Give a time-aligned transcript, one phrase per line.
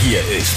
[0.00, 0.54] Hier ist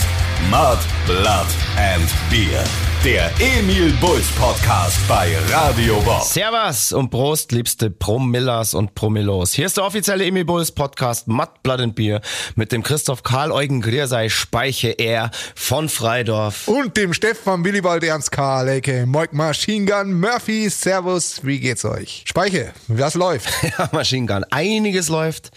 [0.51, 2.63] Mud, Blood and Beer.
[3.03, 6.21] Der Emil Bulls Podcast bei Radio Bob.
[6.21, 9.53] Servus und Prost, liebste Promillas und Promillos.
[9.53, 12.21] Hier ist der offizielle Emil Bulls Podcast Mud, Blood and Beer
[12.55, 16.67] mit dem Christoph Karl Eugen Griersei Speiche R von Freidorf.
[16.67, 19.07] Und dem Stefan Willibald Ernst Karl, a.k.a.
[19.07, 20.69] Moik Machine Gun Murphy.
[20.69, 22.23] Servus, wie geht's euch?
[22.27, 23.49] Speiche, was läuft?
[23.77, 24.43] Ja, Machine Gun.
[24.51, 25.49] Einiges läuft.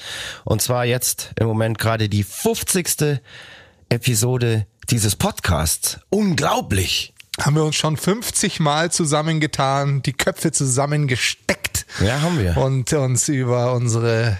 [0.44, 3.20] Und zwar jetzt im Moment gerade die 50.
[3.94, 6.00] Episode dieses Podcasts.
[6.10, 7.14] Unglaublich.
[7.40, 11.86] Haben wir uns schon 50 Mal zusammengetan, die Köpfe zusammengesteckt.
[12.04, 12.56] Ja, haben wir.
[12.56, 14.36] Und uns über unsere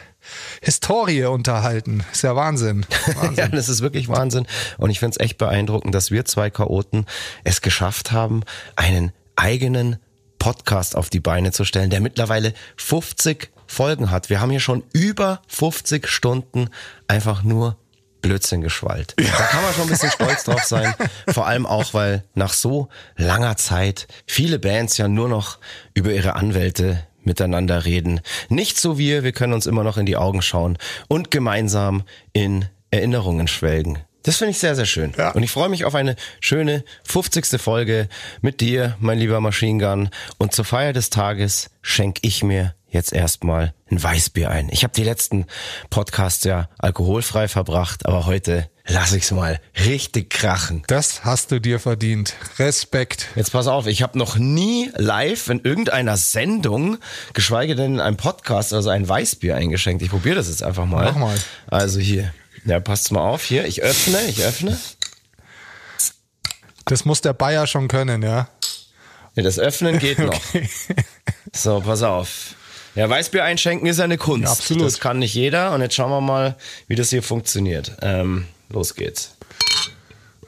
[0.60, 2.02] Historie unterhalten.
[2.12, 2.84] Ist ja Wahnsinn.
[3.14, 3.34] Wahnsinn.
[3.36, 4.46] Ja, das ist wirklich Wahnsinn.
[4.76, 7.06] Und ich finde es echt beeindruckend, dass wir zwei Chaoten
[7.44, 8.42] es geschafft haben,
[8.74, 9.98] einen eigenen
[10.40, 14.30] Podcast auf die Beine zu stellen, der mittlerweile 50 Folgen hat.
[14.30, 16.70] Wir haben hier schon über 50 Stunden
[17.06, 17.76] einfach nur
[18.24, 19.14] Blödsinn geschwallt.
[19.18, 20.94] Da kann man schon ein bisschen stolz drauf sein.
[21.28, 25.58] Vor allem auch, weil nach so langer Zeit viele Bands ja nur noch
[25.92, 28.20] über ihre Anwälte miteinander reden.
[28.48, 32.66] Nicht so wir, wir können uns immer noch in die Augen schauen und gemeinsam in
[32.90, 33.98] Erinnerungen schwelgen.
[34.22, 35.12] Das finde ich sehr, sehr schön.
[35.18, 35.32] Ja.
[35.32, 37.60] Und ich freue mich auf eine schöne 50.
[37.60, 38.08] Folge
[38.40, 40.08] mit dir, mein lieber Machine Gun.
[40.38, 44.68] Und zur Feier des Tages schenke ich mir jetzt erstmal ein Weißbier ein.
[44.70, 45.46] Ich habe die letzten
[45.90, 50.82] Podcasts ja alkoholfrei verbracht, aber heute lasse ich es mal richtig krachen.
[50.86, 52.34] Das hast du dir verdient.
[52.58, 53.28] Respekt.
[53.34, 56.98] Jetzt pass auf, ich habe noch nie live in irgendeiner Sendung,
[57.34, 60.02] geschweige denn in einem Podcast, also ein Weißbier eingeschenkt.
[60.02, 61.04] Ich probiere das jetzt einfach mal.
[61.04, 61.36] Mach mal.
[61.66, 62.32] Also hier.
[62.64, 63.66] Ja, passt mal auf hier.
[63.66, 64.78] Ich öffne, ich öffne.
[66.86, 68.48] Das muss der Bayer schon können, ja.
[69.34, 70.34] Ja, das Öffnen geht noch.
[70.34, 70.68] Okay.
[71.52, 72.54] So, pass auf.
[72.94, 74.44] Ja, Weißbier einschenken ist ja eine Kunst.
[74.44, 74.86] Ja, absolut.
[74.86, 75.72] Das kann nicht jeder.
[75.72, 76.56] Und jetzt schauen wir mal,
[76.86, 77.96] wie das hier funktioniert.
[78.02, 79.34] Ähm, los geht's.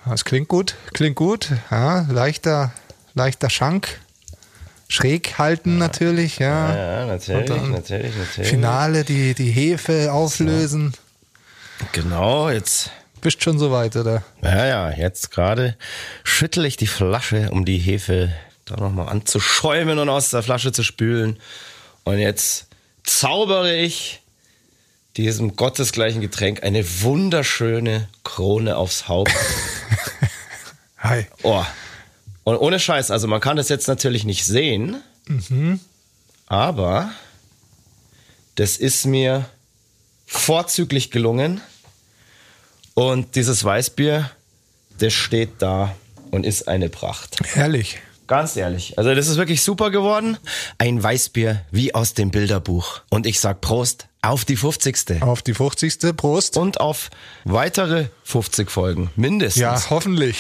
[0.05, 1.51] Das klingt gut, klingt gut.
[1.71, 2.73] Ja, leichter,
[3.15, 4.01] leichter Schank.
[4.89, 6.77] Schräg halten natürlich, ja.
[6.77, 8.49] Ja, natürlich, natürlich, natürlich.
[8.49, 10.93] Finale, die, die Hefe auflösen.
[11.91, 12.91] Genau, jetzt.
[13.21, 14.23] Bist schon soweit, oder?
[14.43, 15.77] Ja, ja, jetzt gerade
[16.23, 18.33] schüttel ich die Flasche, um die Hefe
[18.65, 21.41] da nochmal anzuschäumen und aus der Flasche zu spülen.
[22.07, 22.69] Und jetzt
[23.03, 24.23] zaubere ich
[25.17, 29.33] diesem gottesgleichen Getränk eine wunderschöne Krone aufs Haupt.
[30.99, 31.27] Hi.
[31.43, 31.65] Oh.
[32.45, 35.03] Und ohne Scheiß, also man kann das jetzt natürlich nicht sehen,
[36.47, 37.11] aber
[38.55, 39.51] das ist mir
[40.27, 41.61] vorzüglich gelungen.
[42.95, 44.31] Und dieses Weißbier,
[44.99, 45.97] das steht da
[46.31, 47.39] und ist eine Pracht.
[47.53, 47.99] Herrlich.
[48.27, 48.99] Ganz ehrlich.
[48.99, 50.39] Also das ist wirklich super geworden.
[50.79, 53.03] Ein Weißbier wie aus dem Bilderbuch.
[53.11, 55.23] Und ich sag Prost auf die 50.
[55.23, 56.17] Auf die 50.
[56.17, 56.57] Prost.
[56.57, 57.11] Und auf
[57.45, 59.11] weitere 50 Folgen.
[59.17, 59.61] Mindestens.
[59.61, 60.39] Ja, hoffentlich.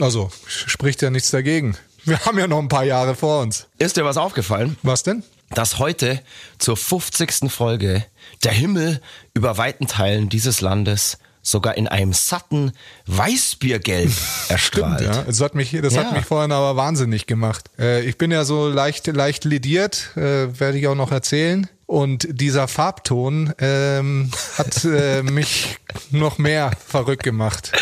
[0.00, 1.76] Also, spricht ja nichts dagegen.
[2.04, 3.66] Wir haben ja noch ein paar Jahre vor uns.
[3.78, 4.76] Ist dir was aufgefallen?
[4.82, 5.22] Was denn?
[5.50, 6.20] dass heute
[6.58, 7.50] zur 50.
[7.50, 8.04] Folge
[8.42, 9.00] der Himmel
[9.34, 12.72] über weiten Teilen dieses Landes sogar in einem satten
[13.06, 14.10] Weißbiergelb
[14.48, 15.02] erstrahlt.
[15.02, 16.04] Ja, das hat mich, das Ja.
[16.04, 17.66] hat mich vorhin aber wahnsinnig gemacht.
[17.78, 21.68] Äh, ich bin ja so leicht, leicht lediert, äh, werde ich auch noch erzählen.
[21.86, 25.76] Und dieser Farbton ähm, hat äh, mich
[26.10, 27.72] noch mehr verrückt gemacht.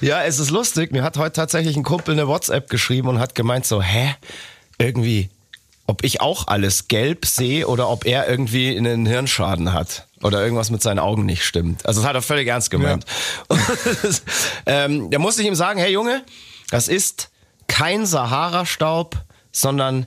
[0.00, 0.92] Ja, es ist lustig.
[0.92, 4.14] Mir hat heute tatsächlich ein Kumpel eine WhatsApp geschrieben und hat gemeint so, hä?
[4.78, 5.28] Irgendwie,
[5.86, 10.06] ob ich auch alles gelb sehe oder ob er irgendwie einen Hirnschaden hat.
[10.22, 11.84] Oder irgendwas mit seinen Augen nicht stimmt.
[11.84, 13.04] Also das hat er völlig ernst gemeint.
[13.48, 14.22] Das,
[14.66, 16.24] ähm, da musste ich ihm sagen, hey Junge,
[16.70, 17.30] das ist
[17.66, 19.16] kein Sahara-Staub,
[19.52, 20.06] sondern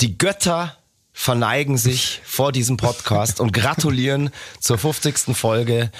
[0.00, 0.76] die Götter
[1.12, 5.36] verneigen sich vor diesem Podcast und gratulieren zur 50.
[5.36, 5.92] Folge,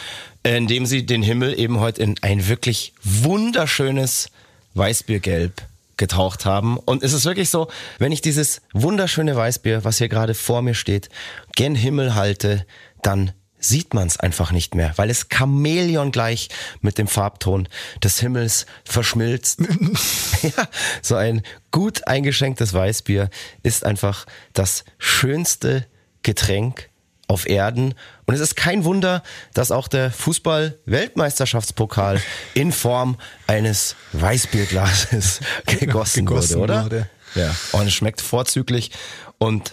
[0.43, 4.31] indem sie den Himmel eben heute in ein wirklich wunderschönes
[4.75, 5.63] Weißbiergelb
[5.97, 6.77] getaucht haben.
[6.77, 7.69] Und es ist wirklich so,
[7.99, 11.09] wenn ich dieses wunderschöne Weißbier, was hier gerade vor mir steht,
[11.55, 12.67] gen Himmel halte,
[13.03, 16.49] dann sieht man es einfach nicht mehr, weil es Chamäleon gleich
[16.81, 17.69] mit dem Farbton
[18.03, 19.61] des Himmels verschmilzt.
[20.43, 20.69] ja,
[21.03, 23.31] so ein gut eingeschenktes Weißbier
[23.63, 25.87] ist einfach das schönste
[26.23, 26.91] Getränk
[27.35, 27.95] auf Erden.
[28.25, 29.23] Und es ist kein Wunder,
[29.53, 32.23] dass auch der Fußball-Weltmeisterschaftspokal
[32.55, 36.85] in Form eines Weißbierglases gegossen, gegossen wurde, oder?
[36.85, 37.11] wurde.
[37.35, 37.55] Ja.
[37.73, 38.91] Und es schmeckt vorzüglich
[39.39, 39.73] und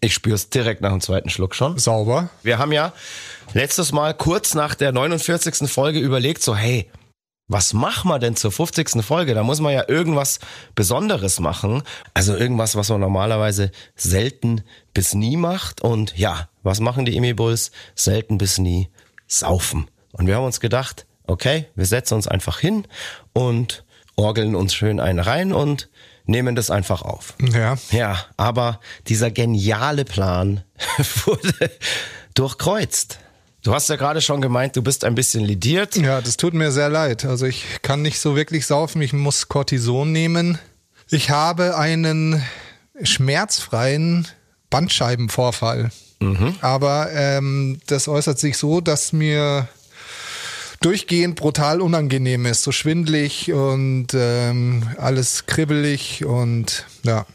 [0.00, 1.78] ich spüre es direkt nach dem zweiten Schluck schon.
[1.78, 2.30] Sauber.
[2.42, 2.92] Wir haben ja
[3.54, 5.70] letztes Mal kurz nach der 49.
[5.70, 6.90] Folge überlegt, so, hey,
[7.48, 9.04] was machen wir denn zur 50.
[9.04, 9.34] Folge?
[9.34, 10.40] Da muss man ja irgendwas
[10.74, 11.82] Besonderes machen.
[12.12, 14.62] Also irgendwas, was man normalerweise selten
[14.94, 15.80] bis nie macht.
[15.80, 17.70] Und ja, was machen die Emi Bulls?
[17.94, 18.88] Selten bis nie
[19.28, 19.88] saufen.
[20.12, 22.86] Und wir haben uns gedacht, okay, wir setzen uns einfach hin
[23.32, 23.84] und
[24.16, 25.88] orgeln uns schön einen rein und
[26.24, 27.34] nehmen das einfach auf.
[27.38, 27.76] Ja.
[27.90, 30.64] Ja, aber dieser geniale Plan
[31.24, 31.70] wurde
[32.34, 33.20] durchkreuzt.
[33.66, 35.96] Du hast ja gerade schon gemeint, du bist ein bisschen lidiert.
[35.96, 37.24] Ja, das tut mir sehr leid.
[37.24, 40.60] Also ich kann nicht so wirklich saufen, ich muss Cortison nehmen.
[41.10, 42.44] Ich habe einen
[43.02, 44.28] schmerzfreien
[44.70, 45.90] Bandscheibenvorfall.
[46.60, 49.66] Aber ähm, das äußert sich so, dass mir
[50.80, 57.26] durchgehend brutal unangenehm ist, so schwindlig und ähm, alles kribbelig und ja.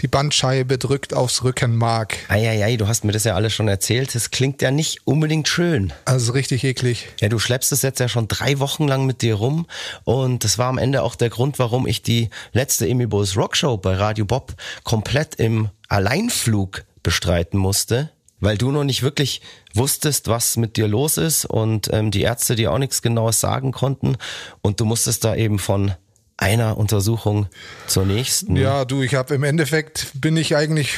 [0.00, 2.16] Die Bandscheibe drückt aufs Rückenmark.
[2.28, 4.14] Eieiei, du hast mir das ja alles schon erzählt.
[4.14, 5.92] Das klingt ja nicht unbedingt schön.
[6.04, 7.08] Also richtig eklig.
[7.20, 9.66] Ja, du schleppst es jetzt ja schon drei Wochen lang mit dir rum
[10.04, 13.76] und das war am Ende auch der Grund, warum ich die letzte Amy Bulls Rockshow
[13.76, 18.10] bei Radio Bob komplett im Alleinflug bestreiten musste,
[18.40, 19.40] weil du noch nicht wirklich
[19.74, 23.72] wusstest, was mit dir los ist und ähm, die Ärzte dir auch nichts Genaues sagen
[23.72, 24.16] konnten
[24.60, 25.92] und du musstest da eben von
[26.36, 27.46] einer Untersuchung
[27.86, 28.56] zur nächsten.
[28.56, 30.96] Ja, du, ich habe im Endeffekt bin ich eigentlich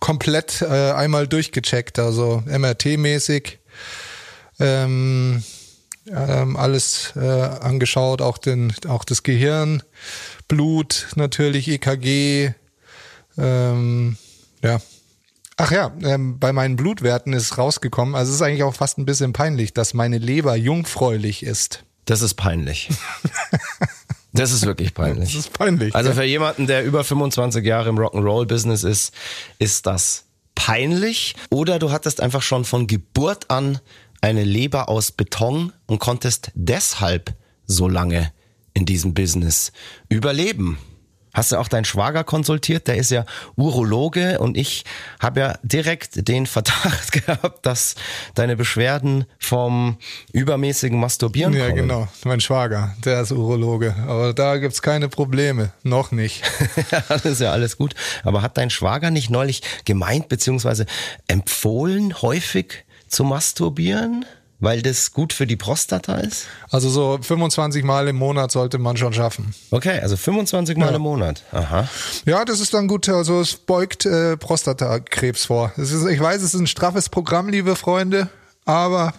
[0.00, 3.58] komplett äh, einmal durchgecheckt, also MRT-mäßig.
[4.58, 5.42] Ähm,
[6.10, 9.82] ähm, alles äh, angeschaut, auch, den, auch das Gehirn,
[10.48, 12.52] Blut natürlich, EKG.
[13.38, 14.16] Ähm,
[14.62, 14.80] ja.
[15.56, 19.04] Ach ja, ähm, bei meinen Blutwerten ist rausgekommen, also es ist eigentlich auch fast ein
[19.04, 21.84] bisschen peinlich, dass meine Leber jungfräulich ist.
[22.06, 22.88] Das ist peinlich.
[24.32, 25.32] Das ist wirklich peinlich.
[25.32, 25.94] Das ist peinlich.
[25.94, 29.12] Also für jemanden, der über 25 Jahre im Rock'n'Roll-Business ist,
[29.58, 30.24] ist das
[30.54, 31.34] peinlich.
[31.50, 33.78] Oder du hattest einfach schon von Geburt an
[34.20, 37.34] eine Leber aus Beton und konntest deshalb
[37.66, 38.32] so lange
[38.74, 39.72] in diesem Business
[40.08, 40.78] überleben.
[41.34, 42.88] Hast du auch deinen Schwager konsultiert?
[42.88, 43.24] Der ist ja
[43.56, 44.84] Urologe und ich
[45.18, 47.94] habe ja direkt den Verdacht gehabt, dass
[48.34, 49.96] deine Beschwerden vom
[50.32, 51.76] übermäßigen Masturbieren Ja, kommen.
[51.76, 52.08] genau.
[52.24, 53.94] Mein Schwager, der ist Urologe.
[54.06, 55.72] Aber da gibt's keine Probleme.
[55.82, 56.42] Noch nicht.
[57.08, 57.94] das ist ja alles gut.
[58.24, 60.84] Aber hat dein Schwager nicht neulich gemeint beziehungsweise
[61.28, 64.24] empfohlen, häufig zu masturbieren,
[64.62, 66.46] weil das gut für die Prostata ist?
[66.70, 69.54] Also so 25 Mal im Monat sollte man schon schaffen.
[69.70, 70.96] Okay, also 25 Mal Ja.
[70.96, 71.42] im Monat.
[71.52, 71.88] Aha.
[72.24, 73.08] Ja, das ist dann gut.
[73.08, 75.72] Also es beugt äh, Prostatakrebs vor.
[75.76, 78.28] Ist, ich weiß, es ist ein straffes Programm, liebe Freunde,
[78.64, 79.12] aber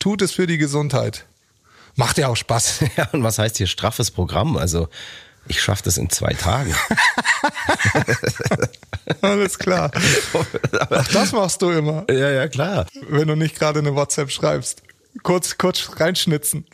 [0.00, 1.24] tut es für die Gesundheit.
[1.94, 2.80] Macht ja auch Spaß.
[2.96, 4.56] Ja, und was heißt hier straffes Programm?
[4.56, 4.88] Also
[5.46, 6.74] ich schaffe das in zwei Tagen.
[9.22, 9.90] Alles klar.
[10.90, 12.86] Ach, das machst du immer, ja, ja, klar.
[13.08, 14.82] wenn du nicht gerade eine WhatsApp schreibst.
[15.22, 16.66] Kurz, kurz reinschnitzen.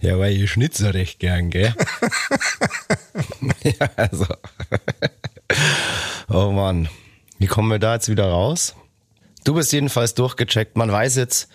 [0.00, 1.74] Ja, weil ich schnitze recht gern, gell?
[3.62, 4.26] ja, also.
[6.28, 6.88] oh Mann.
[7.38, 8.74] Wie kommen wir da jetzt wieder raus?
[9.44, 10.76] Du bist jedenfalls durchgecheckt.
[10.76, 11.48] Man weiß jetzt,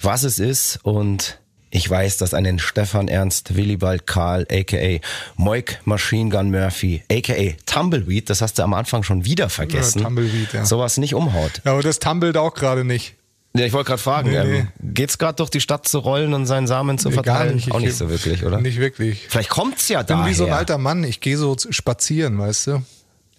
[0.00, 1.40] was es ist und
[1.74, 5.00] ich weiß, dass einen Stefan Ernst Willibald Karl, aka
[5.36, 10.04] Moik Machine Gun Murphy, aka Tumbleweed, das hast du am Anfang schon wieder vergessen, Ja,
[10.04, 10.64] Tumbleweed, ja.
[10.66, 11.62] sowas nicht umhaut.
[11.64, 13.14] Ja, aber das tumbelt auch gerade nicht.
[13.54, 16.46] Ja, ich wollte gerade fragen, Nee, ähm, geht's gerade durch die Stadt zu rollen und
[16.46, 17.54] seinen Samen zu Nee, verteilen?
[17.56, 17.72] nicht.
[17.72, 18.60] Auch Ich- nicht so wirklich, oder?
[18.60, 19.26] Nicht wirklich.
[19.28, 20.30] Vielleicht kommt's ja Ich bin daher.
[20.30, 21.04] wie so ein alter Mann.
[21.04, 22.82] Ich gehe so spazieren, weißt du?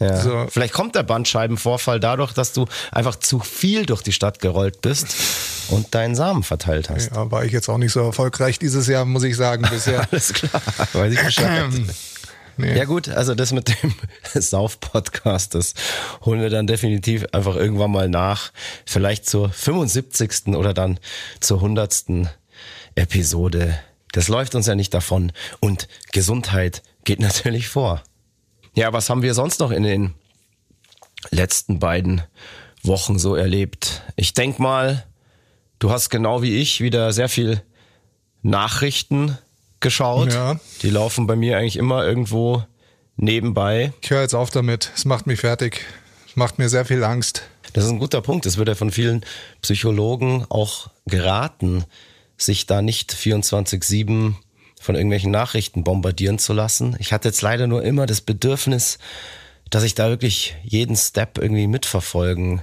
[0.04, 0.22] Ja.
[0.22, 0.48] So.
[0.50, 5.16] Vielleicht kommt der Bandscheibenvorfall dadurch, dass du einfach zu viel durch die Stadt gerollt bist
[5.70, 7.12] und deinen Samen verteilt hast.
[7.12, 10.08] Ja, war ich jetzt auch nicht so erfolgreich dieses Jahr, muss ich sagen, bisher.
[10.12, 10.62] Alles klar,
[10.94, 11.66] weiß ich Bescheid.
[12.58, 12.78] nee.
[12.78, 13.94] Ja gut, also das mit dem
[14.34, 15.74] Sauf-Podcast, das
[16.26, 18.52] holen wir dann definitiv einfach irgendwann mal nach.
[18.86, 20.48] Vielleicht zur 75.
[20.56, 21.00] oder dann
[21.40, 22.06] zur 100.
[22.96, 23.80] Episode.
[24.12, 25.32] Das läuft uns ja nicht davon.
[25.60, 28.04] Und Gesundheit geht natürlich vor.
[28.76, 30.14] Ja, was haben wir sonst noch in den
[31.30, 32.24] letzten beiden
[32.82, 34.02] Wochen so erlebt?
[34.16, 35.06] Ich denk mal,
[35.80, 37.62] du hast genau wie ich wieder sehr viel
[38.42, 39.38] Nachrichten
[39.80, 40.34] geschaut.
[40.34, 40.60] Ja.
[40.82, 42.64] Die laufen bei mir eigentlich immer irgendwo
[43.16, 43.94] nebenbei.
[44.02, 44.92] Ich höre jetzt auf damit.
[44.96, 45.86] Es macht mich fertig.
[46.28, 47.44] Es macht mir sehr viel Angst.
[47.74, 48.46] Das ist ein guter Punkt.
[48.48, 49.24] Es wird ja von vielen
[49.62, 51.86] Psychologen auch geraten,
[52.38, 54.34] sich da nicht 24-7
[54.84, 56.98] von irgendwelchen Nachrichten bombardieren zu lassen.
[57.00, 58.98] Ich hatte jetzt leider nur immer das Bedürfnis,
[59.70, 62.62] dass ich da wirklich jeden Step irgendwie mitverfolgen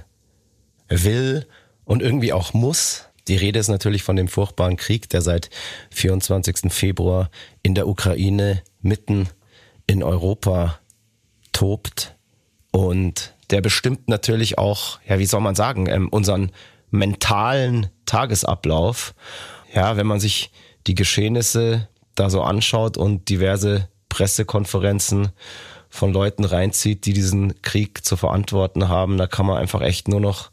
[0.87, 1.47] will
[1.83, 3.05] und irgendwie auch muss.
[3.27, 5.49] Die Rede ist natürlich von dem furchtbaren Krieg, der seit
[5.89, 6.71] 24.
[6.71, 7.31] Februar
[7.63, 9.27] in der Ukraine mitten
[9.87, 10.79] in Europa
[11.53, 12.15] tobt.
[12.71, 16.51] Und der bestimmt natürlich auch, ja, wie soll man sagen, ähm, unseren
[16.91, 19.15] mentalen Tagesablauf.
[19.73, 20.51] Ja, wenn man sich
[20.85, 25.29] die Geschehnisse da so anschaut und diverse Pressekonferenzen
[25.89, 30.19] von Leuten reinzieht, die diesen Krieg zu verantworten haben, da kann man einfach echt nur
[30.19, 30.51] noch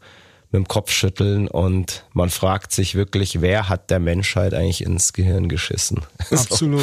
[0.51, 5.13] mit dem Kopf schütteln und man fragt sich wirklich, wer hat der Menschheit eigentlich ins
[5.13, 6.03] Gehirn geschissen?
[6.31, 6.81] Absolut.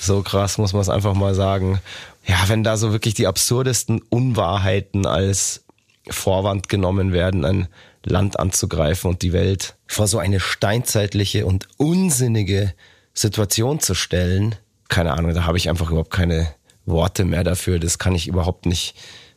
[0.00, 1.80] So, so krass muss man es einfach mal sagen.
[2.26, 5.64] Ja, wenn da so wirklich die absurdesten Unwahrheiten als
[6.10, 7.68] Vorwand genommen werden, ein
[8.04, 12.74] Land anzugreifen und die Welt vor so eine steinzeitliche und unsinnige
[13.20, 14.56] Situation zu stellen,
[14.88, 16.54] keine Ahnung, da habe ich einfach überhaupt keine
[16.86, 17.78] Worte mehr dafür.
[17.78, 18.94] Das kann ich überhaupt nicht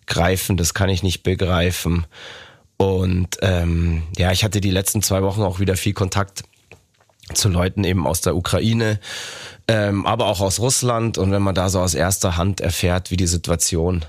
[0.08, 2.06] greifen, das kann ich nicht begreifen.
[2.78, 6.44] Und ähm, ja, ich hatte die letzten zwei Wochen auch wieder viel Kontakt
[7.34, 9.00] zu Leuten eben aus der Ukraine,
[9.68, 11.18] ähm, aber auch aus Russland.
[11.18, 14.04] Und wenn man da so aus erster Hand erfährt, wie die Situation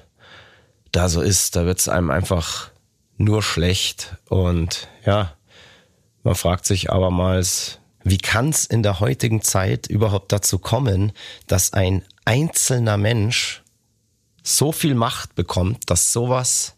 [0.91, 2.71] da so ist, da wird es einem einfach
[3.19, 4.17] nur schlecht.
[4.29, 5.35] Und ja,
[6.23, 11.13] man fragt sich abermals, wie kann es in der heutigen Zeit überhaupt dazu kommen,
[11.47, 13.63] dass ein einzelner Mensch
[14.43, 16.75] so viel Macht bekommt, dass sowas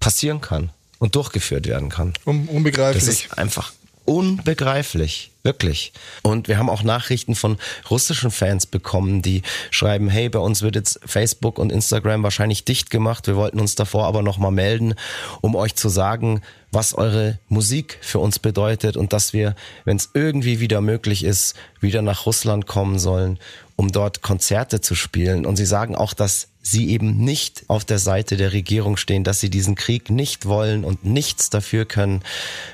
[0.00, 0.70] passieren kann?
[0.98, 2.14] und durchgeführt werden kann.
[2.26, 3.04] Un unbegreiflich.
[3.04, 3.72] Das ist einfach
[4.04, 5.92] unbegreiflich, wirklich.
[6.22, 7.56] Und wir haben auch Nachrichten von
[7.88, 12.90] russischen Fans bekommen, die schreiben, hey, bei uns wird jetzt Facebook und Instagram wahrscheinlich dicht
[12.90, 13.26] gemacht.
[13.26, 14.94] Wir wollten uns davor aber nochmal melden,
[15.40, 19.54] um euch zu sagen, was eure Musik für uns bedeutet und dass wir,
[19.86, 23.38] wenn es irgendwie wieder möglich ist, wieder nach Russland kommen sollen,
[23.76, 25.46] um dort Konzerte zu spielen.
[25.46, 29.40] Und sie sagen auch, dass sie eben nicht auf der Seite der Regierung stehen, dass
[29.40, 32.22] sie diesen Krieg nicht wollen und nichts dafür können,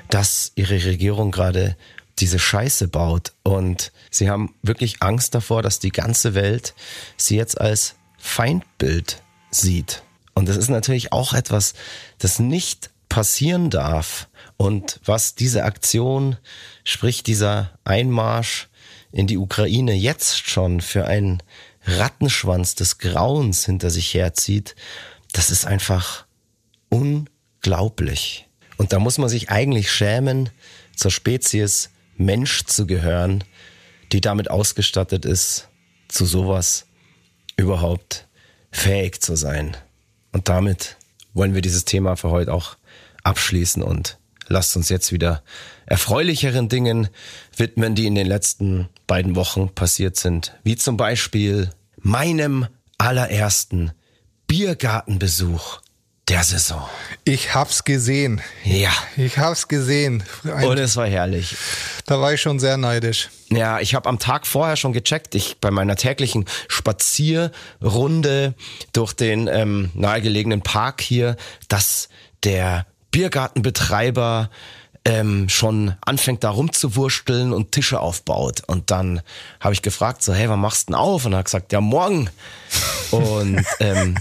[0.09, 1.77] dass ihre Regierung gerade
[2.19, 3.33] diese Scheiße baut.
[3.43, 6.73] Und sie haben wirklich Angst davor, dass die ganze Welt
[7.17, 10.03] sie jetzt als Feindbild sieht.
[10.33, 11.73] Und das ist natürlich auch etwas,
[12.17, 14.27] das nicht passieren darf.
[14.57, 16.37] Und was diese Aktion,
[16.83, 18.67] sprich dieser Einmarsch
[19.11, 21.41] in die Ukraine jetzt schon für einen
[21.85, 24.75] Rattenschwanz des Grauens hinter sich herzieht,
[25.31, 26.25] das ist einfach
[26.89, 28.47] unglaublich.
[28.77, 30.49] Und da muss man sich eigentlich schämen,
[30.95, 33.43] zur Spezies Mensch zu gehören,
[34.11, 35.69] die damit ausgestattet ist,
[36.07, 36.85] zu sowas
[37.57, 38.27] überhaupt
[38.71, 39.75] fähig zu sein.
[40.31, 40.97] Und damit
[41.33, 42.77] wollen wir dieses Thema für heute auch
[43.23, 44.17] abschließen und
[44.47, 45.43] lasst uns jetzt wieder
[45.85, 47.09] erfreulicheren Dingen
[47.55, 50.53] widmen, die in den letzten beiden Wochen passiert sind.
[50.63, 52.67] Wie zum Beispiel meinem
[52.97, 53.91] allerersten
[54.47, 55.81] Biergartenbesuch
[56.27, 56.81] der Saison.
[57.23, 58.41] Ich hab's gesehen.
[58.63, 58.91] Ja.
[59.15, 60.23] Ich hab's gesehen.
[60.43, 61.55] Ein, Und es war herrlich.
[62.05, 63.29] Da war ich schon sehr neidisch.
[63.49, 65.35] Ja, ich habe am Tag vorher schon gecheckt.
[65.35, 68.55] Ich bei meiner täglichen Spazierrunde
[68.91, 71.35] durch den ähm, nahegelegenen Park hier,
[71.67, 72.09] dass
[72.43, 74.49] der Biergartenbetreiber
[75.05, 78.63] ähm, schon anfängt da rumzuwursteln und Tische aufbaut.
[78.65, 79.21] Und dann
[79.59, 81.25] habe ich gefragt, so, hey, wann machst du denn auf?
[81.25, 82.31] Und er hat gesagt, ja, morgen.
[83.11, 84.17] Und ähm,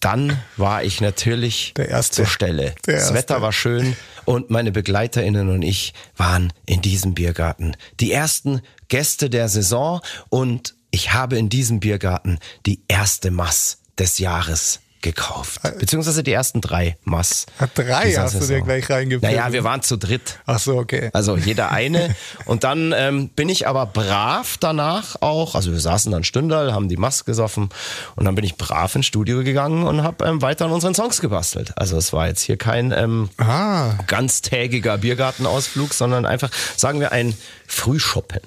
[0.00, 2.16] dann war ich natürlich Der Erste.
[2.16, 2.74] zur Stelle.
[2.82, 3.14] Das.
[3.14, 7.76] Wetter war schön und meine BegleiterInnen und ich waren in diesem Biergarten.
[8.00, 14.18] Die ersten Gäste der Saison und ich habe in diesem Biergarten die erste Mass des
[14.18, 15.60] Jahres gekauft.
[15.78, 17.46] Beziehungsweise die ersten drei Mass.
[17.58, 18.64] Ah, drei hast du dir Saison.
[18.64, 19.36] gleich reingepfiffen.
[19.36, 20.38] Naja, wir waren zu dritt.
[20.46, 21.10] Ach so, okay.
[21.12, 22.14] Also jeder eine.
[22.46, 26.88] Und dann ähm, bin ich aber brav danach auch, also wir saßen dann Stündal, haben
[26.88, 27.68] die Mask gesoffen
[28.16, 31.20] und dann bin ich brav ins Studio gegangen und habe ähm, weiter an unseren Songs
[31.20, 31.72] gebastelt.
[31.76, 37.34] Also es war jetzt hier kein ähm, Ah, ganztägiger Biergartenausflug, sondern einfach, sagen wir, ein
[37.66, 38.40] Frühschoppen.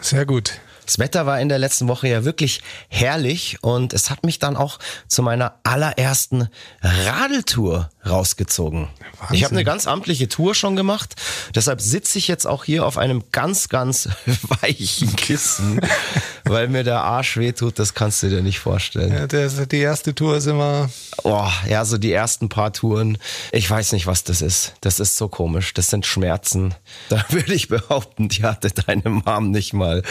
[0.00, 0.52] sehr gut.
[0.88, 4.56] Das Wetter war in der letzten Woche ja wirklich herrlich und es hat mich dann
[4.56, 6.48] auch zu meiner allerersten
[6.80, 8.88] Radeltour rausgezogen.
[9.18, 9.36] Wahnsinn.
[9.36, 11.16] Ich habe eine ganz amtliche Tour schon gemacht,
[11.54, 14.08] deshalb sitze ich jetzt auch hier auf einem ganz, ganz
[14.62, 15.80] weichen Kissen,
[16.44, 19.12] weil mir der Arsch wehtut, das kannst du dir nicht vorstellen.
[19.12, 20.90] Ja, der, die erste Tour ist immer.
[21.24, 23.18] Oh, ja, so die ersten paar Touren.
[23.52, 24.74] Ich weiß nicht, was das ist.
[24.80, 25.74] Das ist so komisch.
[25.74, 26.74] Das sind Schmerzen.
[27.08, 30.02] Da würde ich behaupten, die hatte deine Mom nicht mal,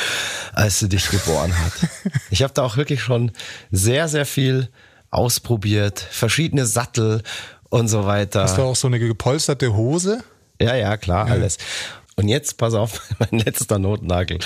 [0.53, 1.73] als sie dich geboren hat.
[2.29, 3.31] Ich habe da auch wirklich schon
[3.71, 4.69] sehr, sehr viel
[5.09, 5.99] ausprobiert.
[5.99, 7.23] Verschiedene Sattel
[7.69, 8.43] und so weiter.
[8.43, 10.23] Hast du auch so eine gepolsterte Hose?
[10.59, 11.57] Ja, ja, klar, alles.
[12.15, 14.39] Und jetzt, pass auf, mein letzter Notnagel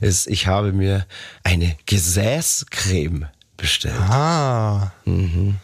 [0.00, 1.06] ist, ich habe mir
[1.44, 3.94] eine Gesäßcreme bestellt.
[4.00, 4.92] Ah.
[5.04, 5.56] Mhm,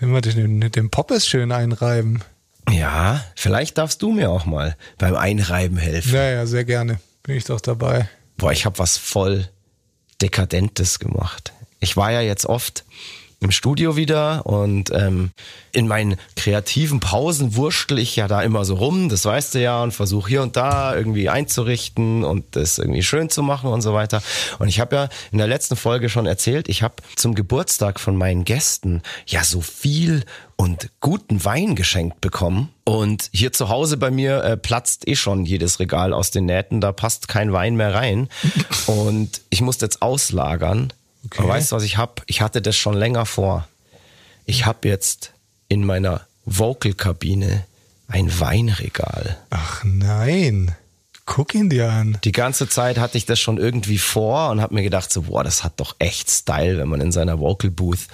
[0.00, 2.22] Immer den, den Poppes schön einreiben.
[2.70, 6.14] Ja, vielleicht darfst du mir auch mal beim Einreiben helfen.
[6.14, 7.00] Ja, ja, sehr gerne.
[7.22, 8.08] Bin ich doch dabei.
[8.36, 9.48] Boah, ich habe was voll
[10.20, 11.52] Dekadentes gemacht.
[11.80, 12.84] Ich war ja jetzt oft
[13.44, 15.30] im Studio wieder und ähm,
[15.72, 19.82] in meinen kreativen Pausen wurschtel ich ja da immer so rum, das weißt du ja,
[19.82, 23.92] und versuche hier und da irgendwie einzurichten und das irgendwie schön zu machen und so
[23.92, 24.22] weiter.
[24.58, 28.16] Und ich habe ja in der letzten Folge schon erzählt, ich habe zum Geburtstag von
[28.16, 30.24] meinen Gästen ja so viel
[30.56, 32.70] und guten Wein geschenkt bekommen.
[32.84, 36.80] Und hier zu Hause bei mir äh, platzt eh schon jedes Regal aus den Nähten,
[36.80, 38.28] da passt kein Wein mehr rein.
[38.86, 40.92] Und ich musste jetzt auslagern.
[41.26, 41.42] Okay.
[41.42, 42.22] Aber weißt du, was ich hab?
[42.26, 43.66] Ich hatte das schon länger vor.
[44.44, 45.32] Ich habe jetzt
[45.68, 47.64] in meiner Vocal-Kabine
[48.08, 49.38] ein Weinregal.
[49.50, 50.74] Ach nein.
[51.26, 52.18] Guck ihn dir an.
[52.22, 55.42] Die ganze Zeit hatte ich das schon irgendwie vor und habe mir gedacht, so, boah,
[55.42, 58.06] das hat doch echt Style, wenn man in seiner Vocal Booth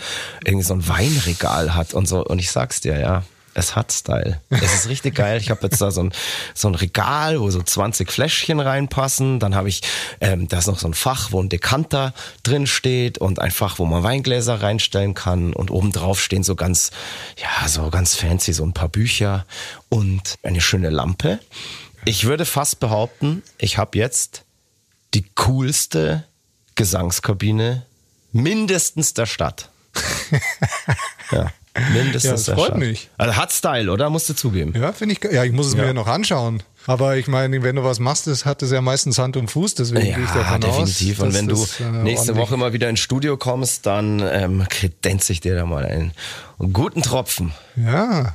[0.44, 2.24] irgendwie so ein Weinregal hat und so.
[2.24, 3.24] Und ich sag's dir, ja,
[3.60, 4.40] es hat Style.
[4.50, 5.38] Es ist richtig geil.
[5.38, 6.12] Ich habe jetzt da so ein,
[6.54, 9.38] so ein Regal, wo so 20 Fläschchen reinpassen.
[9.38, 9.82] Dann habe ich,
[10.20, 12.12] ähm, da ist noch so ein Fach, wo ein Dekanter
[12.42, 15.52] drin steht und ein Fach, wo man Weingläser reinstellen kann.
[15.52, 16.90] Und oben drauf stehen so ganz,
[17.36, 19.46] ja, so ganz fancy, so ein paar Bücher
[19.88, 21.38] und eine schöne Lampe.
[22.06, 24.44] Ich würde fast behaupten, ich habe jetzt
[25.12, 26.24] die coolste
[26.74, 27.84] Gesangskabine
[28.32, 29.68] mindestens der Stadt.
[31.30, 31.52] ja.
[31.92, 32.78] Mindestens ja, das freut Stadt.
[32.78, 33.08] mich.
[33.16, 34.10] Also hat Style, oder?
[34.10, 34.74] Musst du zugeben.
[34.80, 35.32] Ja, finde ich.
[35.32, 35.84] Ja, ich muss es Ja.
[35.84, 36.62] mir noch anschauen.
[36.86, 39.76] Aber ich meine, wenn du was machst, das hat es ja meistens Hand und Fuß.
[39.76, 41.20] Deswegen gehe ich davon definitiv.
[41.20, 41.26] aus.
[41.26, 41.56] Und wenn du äh,
[42.02, 45.84] nächste ordentlich- Woche mal wieder ins Studio kommst, dann ähm, kredenz ich dir da mal
[45.84, 46.12] einen
[46.72, 47.52] guten Tropfen.
[47.76, 48.34] Ja.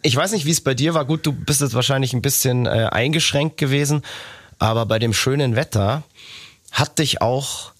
[0.00, 1.04] Ich weiß nicht, wie es bei dir war.
[1.04, 4.02] Gut, du bist jetzt wahrscheinlich ein bisschen äh, eingeschränkt gewesen,
[4.58, 6.02] aber bei dem schönen Wetter
[6.72, 7.70] hat dich auch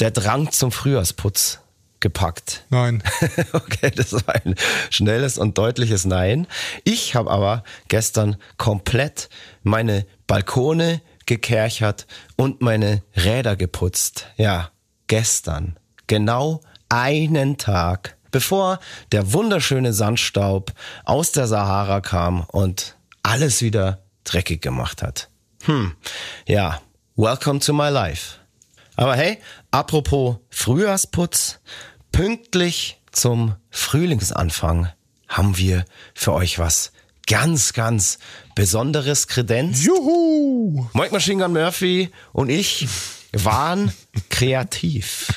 [0.00, 1.60] der Drang zum Frühjahrsputz
[2.00, 2.64] gepackt.
[2.70, 3.02] Nein.
[3.52, 4.54] Okay, das war ein
[4.90, 6.46] schnelles und deutliches Nein.
[6.84, 9.28] Ich habe aber gestern komplett
[9.62, 14.26] meine Balkone gekerchert und meine Räder geputzt.
[14.36, 14.70] Ja,
[15.06, 15.78] gestern.
[16.06, 18.80] Genau einen Tag, bevor
[19.12, 20.72] der wunderschöne Sandstaub
[21.04, 25.28] aus der Sahara kam und alles wieder dreckig gemacht hat.
[25.64, 25.94] Hm,
[26.46, 26.80] ja,
[27.16, 28.37] welcome to my life.
[28.98, 29.38] Aber hey,
[29.70, 31.60] apropos Frühjahrsputz,
[32.10, 34.88] pünktlich zum Frühlingsanfang
[35.28, 36.90] haben wir für euch was
[37.28, 38.18] ganz, ganz
[38.56, 39.84] Besonderes kredenzt.
[39.84, 40.88] Juhu!
[40.94, 42.88] Mike Machine Gun Murphy und ich
[43.30, 43.92] waren
[44.30, 45.28] kreativ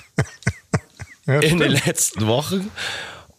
[1.28, 2.72] Ja, in den letzten Wochen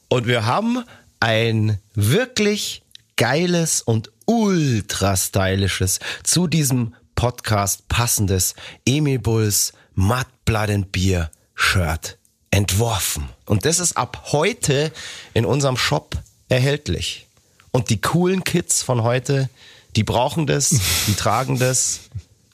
[0.09, 0.85] und wir haben
[1.19, 2.85] ein wirklich
[3.17, 8.55] geiles und ultra stylisches zu diesem Podcast passendes
[8.87, 12.19] Emil Bulls Mud Blood and Beer Shirt
[12.51, 13.29] entworfen.
[13.47, 14.93] Und das ist ab heute
[15.35, 16.17] in unserem Shop
[16.49, 17.27] erhältlich.
[17.71, 19.49] Und die coolen Kids von heute,
[19.97, 20.71] die brauchen das,
[21.07, 22.01] die tragen das.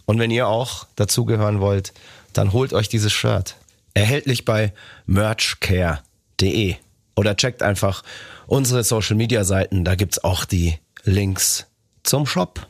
[0.06, 1.92] Und wenn ihr auch dazugehören wollt,
[2.32, 3.56] dann holt euch dieses Shirt.
[3.94, 4.72] Erhältlich bei
[5.06, 6.76] merchcare.de
[7.16, 8.04] oder checkt einfach
[8.46, 11.66] unsere Social Media Seiten, da gibt's auch die Links
[12.04, 12.66] zum Shop.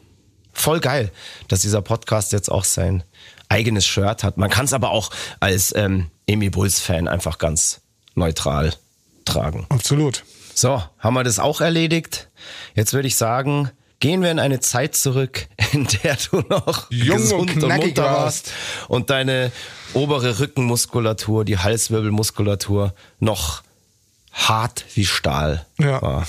[0.52, 1.12] Voll geil,
[1.48, 3.04] dass dieser Podcast jetzt auch sein
[3.48, 4.36] eigenes Shirt hat.
[4.36, 7.80] Man kann es aber auch als ähm, Emi Bulls Fan einfach ganz
[8.14, 8.74] neutral
[9.24, 9.66] tragen.
[9.68, 10.24] Absolut.
[10.54, 12.28] So, haben wir das auch erledigt?
[12.74, 17.16] Jetzt würde ich sagen, gehen wir in eine Zeit zurück, in der du noch Jung
[17.16, 18.46] und gesund und, knackig munter warst.
[18.48, 19.52] warst und deine
[19.94, 23.62] obere Rückenmuskulatur, die Halswirbelmuskulatur noch
[24.32, 26.02] hart wie Stahl Ja.
[26.02, 26.26] war.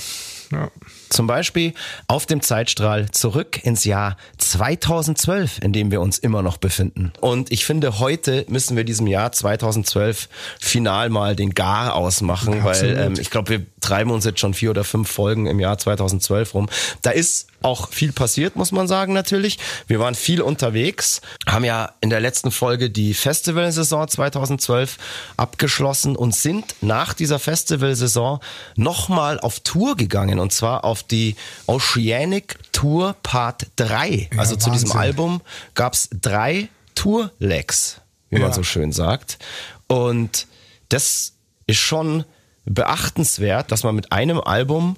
[0.52, 0.70] Ja.
[1.10, 1.74] Zum Beispiel
[2.06, 7.12] auf dem Zeitstrahl zurück ins Jahr 2012, in dem wir uns immer noch befinden.
[7.20, 10.28] Und ich finde, heute müssen wir diesem Jahr 2012
[10.60, 12.98] final mal den Gar ausmachen, weil Absolut.
[12.98, 16.54] ähm, ich glaube, wir treiben uns jetzt schon vier oder fünf Folgen im Jahr 2012
[16.54, 16.68] rum.
[17.02, 19.58] Da ist auch viel passiert, muss man sagen natürlich.
[19.86, 24.96] Wir waren viel unterwegs, haben ja in der letzten Folge die Festivalsaison 2012
[25.36, 28.40] abgeschlossen und sind nach dieser Festivalsaison
[28.76, 31.36] nochmal auf Tour gegangen und zwar auf die
[31.66, 34.30] Oceanic Tour Part 3.
[34.36, 34.92] also zu diesem.
[34.92, 35.40] Album
[35.74, 38.54] gab's drei Tour-Legs, wie man Ja.
[38.54, 39.38] so schön sagt.
[39.86, 40.46] Und
[40.88, 41.32] das
[41.66, 42.24] ist schon
[42.64, 44.96] beachtenswert, dass man mit einem Album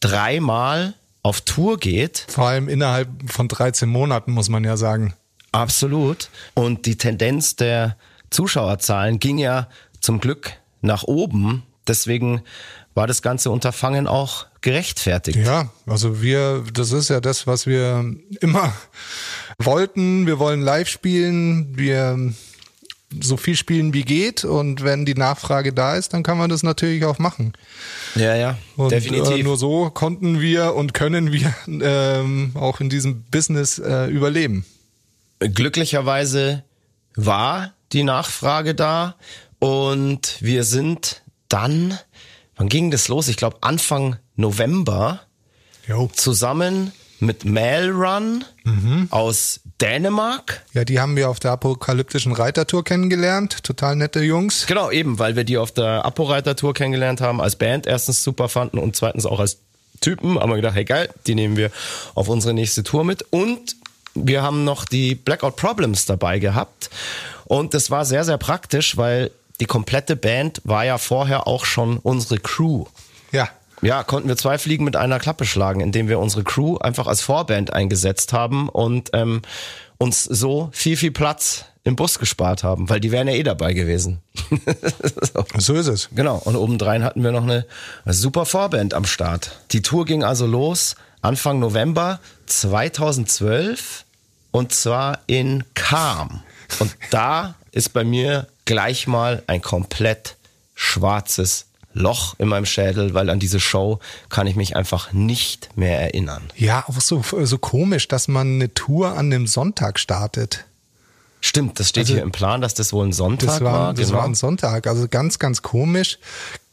[0.00, 2.26] dreimal auf Tour geht.
[2.28, 5.14] Vor allem innerhalb von 13 Monaten, muss man ja sagen.
[5.52, 6.30] Absolut.
[6.54, 7.96] Und die Tendenz der
[8.30, 9.68] Zuschauerzahlen ging ja
[10.00, 11.64] zum Glück nach oben.
[11.86, 12.42] Deswegen
[12.94, 15.38] war das ganze Unterfangen auch gerechtfertigt.
[15.38, 18.72] Ja, also wir, das ist ja das, was wir immer
[19.58, 20.26] wollten.
[20.26, 22.32] Wir wollen live spielen, wir
[23.20, 26.62] so viel spielen wie geht und wenn die Nachfrage da ist, dann kann man das
[26.62, 27.52] natürlich auch machen.
[28.14, 29.38] Ja, ja, Und definitiv.
[29.38, 34.64] Äh, nur so konnten wir und können wir ähm, auch in diesem Business äh, überleben.
[35.40, 36.62] glücklicherweise
[37.16, 39.16] war die Nachfrage da
[39.58, 41.98] und wir sind dann,
[42.60, 43.26] wann ging das los?
[43.28, 45.20] Ich glaube Anfang November
[45.88, 46.10] Jo.
[46.12, 48.44] zusammen mit Mal Run
[49.10, 50.62] aus Dänemark.
[50.74, 53.62] Ja, die haben wir auf der apokalyptischen Reitertour kennengelernt.
[53.64, 54.66] Total nette Jungs.
[54.66, 58.78] Genau, eben, weil wir die auf der Apo-Reiter-Tour kennengelernt haben, als Band erstens super fanden
[58.78, 59.58] und zweitens auch als
[60.00, 60.38] Typen.
[60.38, 61.70] Haben wir gedacht, hey geil, die nehmen wir
[62.14, 63.24] auf unsere nächste Tour mit.
[63.30, 63.76] Und
[64.14, 66.90] wir haben noch die Blackout Problems dabei gehabt.
[67.44, 71.98] Und das war sehr, sehr praktisch, weil die komplette Band war ja vorher auch schon
[71.98, 72.86] unsere Crew.
[73.30, 73.48] Ja.
[73.82, 77.22] Ja, konnten wir zwei Fliegen mit einer Klappe schlagen, indem wir unsere Crew einfach als
[77.22, 79.40] Vorband eingesetzt haben und ähm,
[79.96, 83.72] uns so viel, viel Platz im Bus gespart haben, weil die wären ja eh dabei
[83.72, 84.20] gewesen.
[85.32, 85.44] so.
[85.56, 86.10] So ist es.
[86.14, 87.64] Genau, und obendrein hatten wir noch eine
[88.04, 89.60] super Vorband am Start.
[89.72, 94.04] Die Tour ging also los Anfang November 2012
[94.50, 96.42] und zwar in Kam.
[96.78, 100.36] Und da ist bei mir gleich mal ein komplett
[100.74, 106.00] schwarzes Loch in meinem Schädel, weil an diese Show kann ich mich einfach nicht mehr
[106.00, 106.42] erinnern.
[106.56, 110.64] Ja, auch so, so komisch, dass man eine Tour an einem Sonntag startet.
[111.42, 113.94] Stimmt, das steht Also, hier im Plan, dass das wohl ein Sonntag Das war, war.
[113.94, 114.18] das genau.
[114.18, 116.18] war ein Sonntag, also ganz, ganz komisch.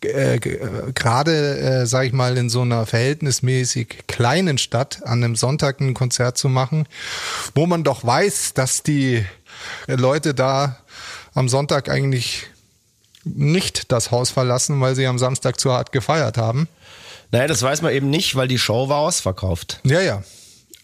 [0.04, 5.36] Äh, äh, Gerade, äh, sag ich mal, in so einer verhältnismäßig kleinen Stadt an einem
[5.36, 6.86] Sonntag ein Konzert zu machen,
[7.56, 9.26] wo man doch weiß, dass die
[9.88, 10.78] Leute da
[11.38, 12.48] am Sonntag eigentlich
[13.24, 16.68] nicht das Haus verlassen, weil sie am Samstag zu hart gefeiert haben.
[17.32, 19.80] Naja, das weiß man eben nicht, weil die Show war ausverkauft.
[19.84, 20.24] Ja, ja.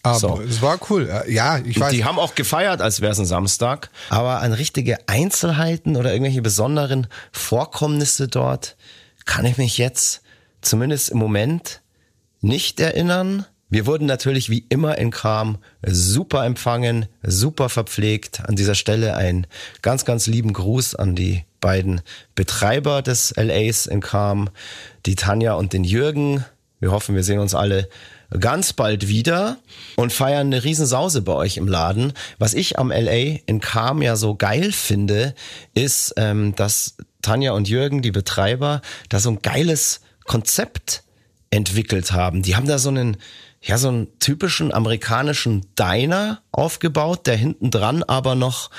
[0.04, 0.40] Aber So.
[0.42, 1.10] es war cool.
[1.28, 1.90] Ja, ich weiß.
[1.90, 3.90] Die haben auch gefeiert, als wäre es ein Samstag.
[4.10, 8.76] Aber an richtige Einzelheiten oder irgendwelche besonderen Vorkommnisse dort
[9.24, 10.20] kann ich mich jetzt
[10.60, 11.80] zumindest im Moment
[12.42, 13.46] nicht erinnern.
[13.70, 18.42] Wir wurden natürlich wie immer in Kram super empfangen, super verpflegt.
[18.46, 19.46] An dieser Stelle einen
[19.82, 22.02] ganz, ganz lieben Gruß an die beiden
[22.34, 24.50] Betreiber des LAs in Kram,
[25.06, 26.44] die Tanja und den Jürgen.
[26.78, 27.88] Wir hoffen, wir sehen uns alle
[28.38, 29.58] ganz bald wieder
[29.96, 32.12] und feiern eine Riesensause bei euch im Laden.
[32.38, 35.34] Was ich am LA in Kam ja so geil finde,
[35.74, 41.04] ist, ähm, dass Tanja und Jürgen, die Betreiber, da so ein geiles Konzept
[41.50, 42.42] entwickelt haben.
[42.42, 43.16] Die haben da so einen,
[43.64, 48.70] ja, so einen typischen amerikanischen Diner aufgebaut, der hinten dran aber noch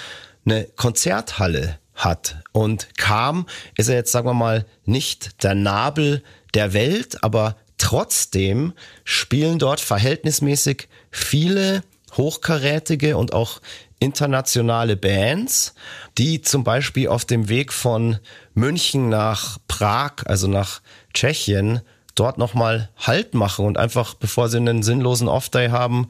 [0.45, 2.37] eine Konzerthalle hat.
[2.51, 8.73] Und Kam ist ja jetzt, sagen wir mal, nicht der Nabel der Welt, aber trotzdem
[9.03, 11.81] spielen dort verhältnismäßig viele
[12.15, 13.61] hochkarätige und auch
[13.99, 15.73] internationale Bands,
[16.17, 18.19] die zum Beispiel auf dem Weg von
[18.53, 20.81] München nach Prag, also nach
[21.13, 21.81] Tschechien,
[22.15, 26.07] dort nochmal Halt machen und einfach, bevor sie einen sinnlosen Off-Day haben,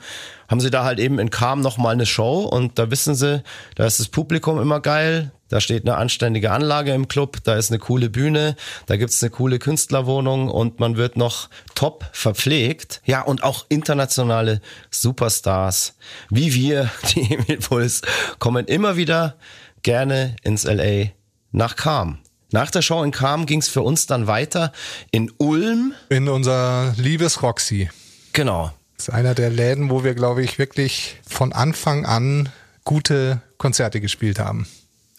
[0.47, 3.43] haben sie da halt eben in Kam nochmal eine Show und da wissen sie,
[3.75, 7.71] da ist das Publikum immer geil, da steht eine anständige Anlage im Club, da ist
[7.71, 13.01] eine coole Bühne, da gibt's eine coole Künstlerwohnung und man wird noch top verpflegt.
[13.05, 15.95] Ja, und auch internationale Superstars
[16.29, 18.01] wie wir, die Emil Puls,
[18.39, 19.35] kommen immer wieder
[19.83, 21.11] gerne ins LA
[21.51, 22.19] nach Kam.
[22.55, 24.71] Nach der Show in Kam ging's für uns dann weiter
[25.11, 25.93] in Ulm.
[26.07, 27.89] in unser liebes Roxy.
[28.31, 28.71] Genau.
[28.95, 32.47] Das ist einer der Läden, wo wir, glaube ich, wirklich von Anfang an
[32.85, 34.67] gute Konzerte gespielt haben.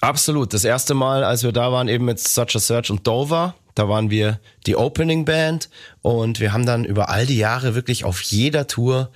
[0.00, 0.54] Absolut.
[0.54, 3.86] Das erste Mal, als wir da waren, eben mit Such a Search und Dover, da
[3.86, 5.68] waren wir die Opening Band
[6.00, 9.10] und wir haben dann über all die Jahre wirklich auf jeder Tour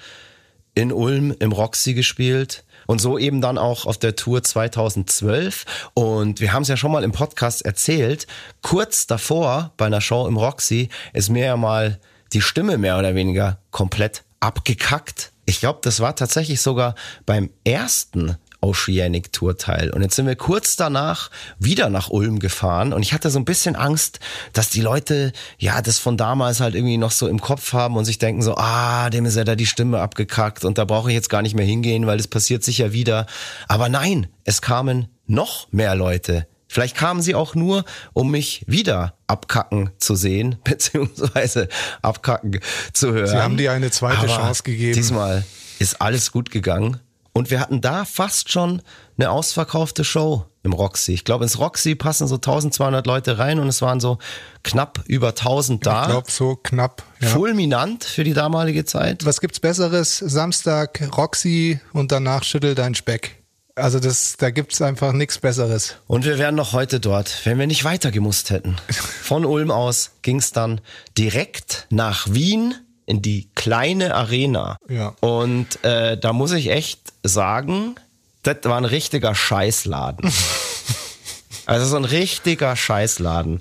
[0.74, 2.64] in Ulm im Roxy gespielt.
[2.90, 5.64] Und so eben dann auch auf der Tour 2012.
[5.94, 8.26] Und wir haben es ja schon mal im Podcast erzählt.
[8.62, 12.00] Kurz davor, bei einer Show im Roxy, ist mir ja mal
[12.32, 15.30] die Stimme mehr oder weniger komplett abgekackt.
[15.46, 19.90] Ich glaube, das war tatsächlich sogar beim ersten Oceanic Tour Teil.
[19.90, 23.44] Und jetzt sind wir kurz danach wieder nach Ulm gefahren und ich hatte so ein
[23.44, 24.20] bisschen Angst,
[24.52, 28.04] dass die Leute ja das von damals halt irgendwie noch so im Kopf haben und
[28.04, 31.14] sich denken so, ah, dem ist ja da die Stimme abgekackt und da brauche ich
[31.14, 33.26] jetzt gar nicht mehr hingehen, weil das passiert sicher wieder.
[33.68, 36.46] Aber nein, es kamen noch mehr Leute.
[36.68, 41.68] Vielleicht kamen sie auch nur, um mich wieder abkacken zu sehen, beziehungsweise
[42.00, 42.60] abkacken
[42.92, 43.26] zu hören.
[43.26, 44.94] Sie haben dir eine zweite Aber Chance gegeben.
[44.94, 45.44] Diesmal
[45.80, 47.00] ist alles gut gegangen.
[47.32, 48.82] Und wir hatten da fast schon
[49.16, 51.12] eine ausverkaufte Show im Roxy.
[51.12, 54.18] Ich glaube, ins Roxy passen so 1200 Leute rein und es waren so
[54.62, 56.02] knapp über 1000 da.
[56.02, 57.02] Ich glaube, so knapp.
[57.20, 57.28] Ja.
[57.28, 59.24] Fulminant für die damalige Zeit.
[59.24, 60.18] Was gibt's Besseres?
[60.18, 63.40] Samstag Roxy und danach schüttel dein Speck.
[63.76, 65.96] Also das, da gibt's einfach nichts Besseres.
[66.06, 68.76] Und wir wären noch heute dort, wenn wir nicht weiter gemusst hätten.
[68.90, 70.80] Von Ulm aus ging's dann
[71.16, 72.74] direkt nach Wien
[73.10, 74.78] in die kleine Arena.
[74.88, 75.14] Ja.
[75.18, 77.96] Und äh, da muss ich echt sagen,
[78.44, 80.30] das war ein richtiger Scheißladen.
[81.66, 83.58] also so ein richtiger Scheißladen.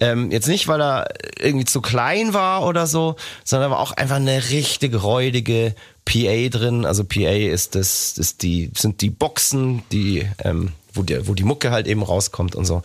[0.00, 1.08] Ähm, jetzt nicht, weil er
[1.38, 6.84] irgendwie zu klein war oder so, sondern war auch einfach eine richtig räudige PA drin.
[6.84, 11.44] Also PA ist das, ist die, sind die Boxen, die, ähm, wo, die, wo die
[11.44, 12.82] Mucke halt eben rauskommt und so.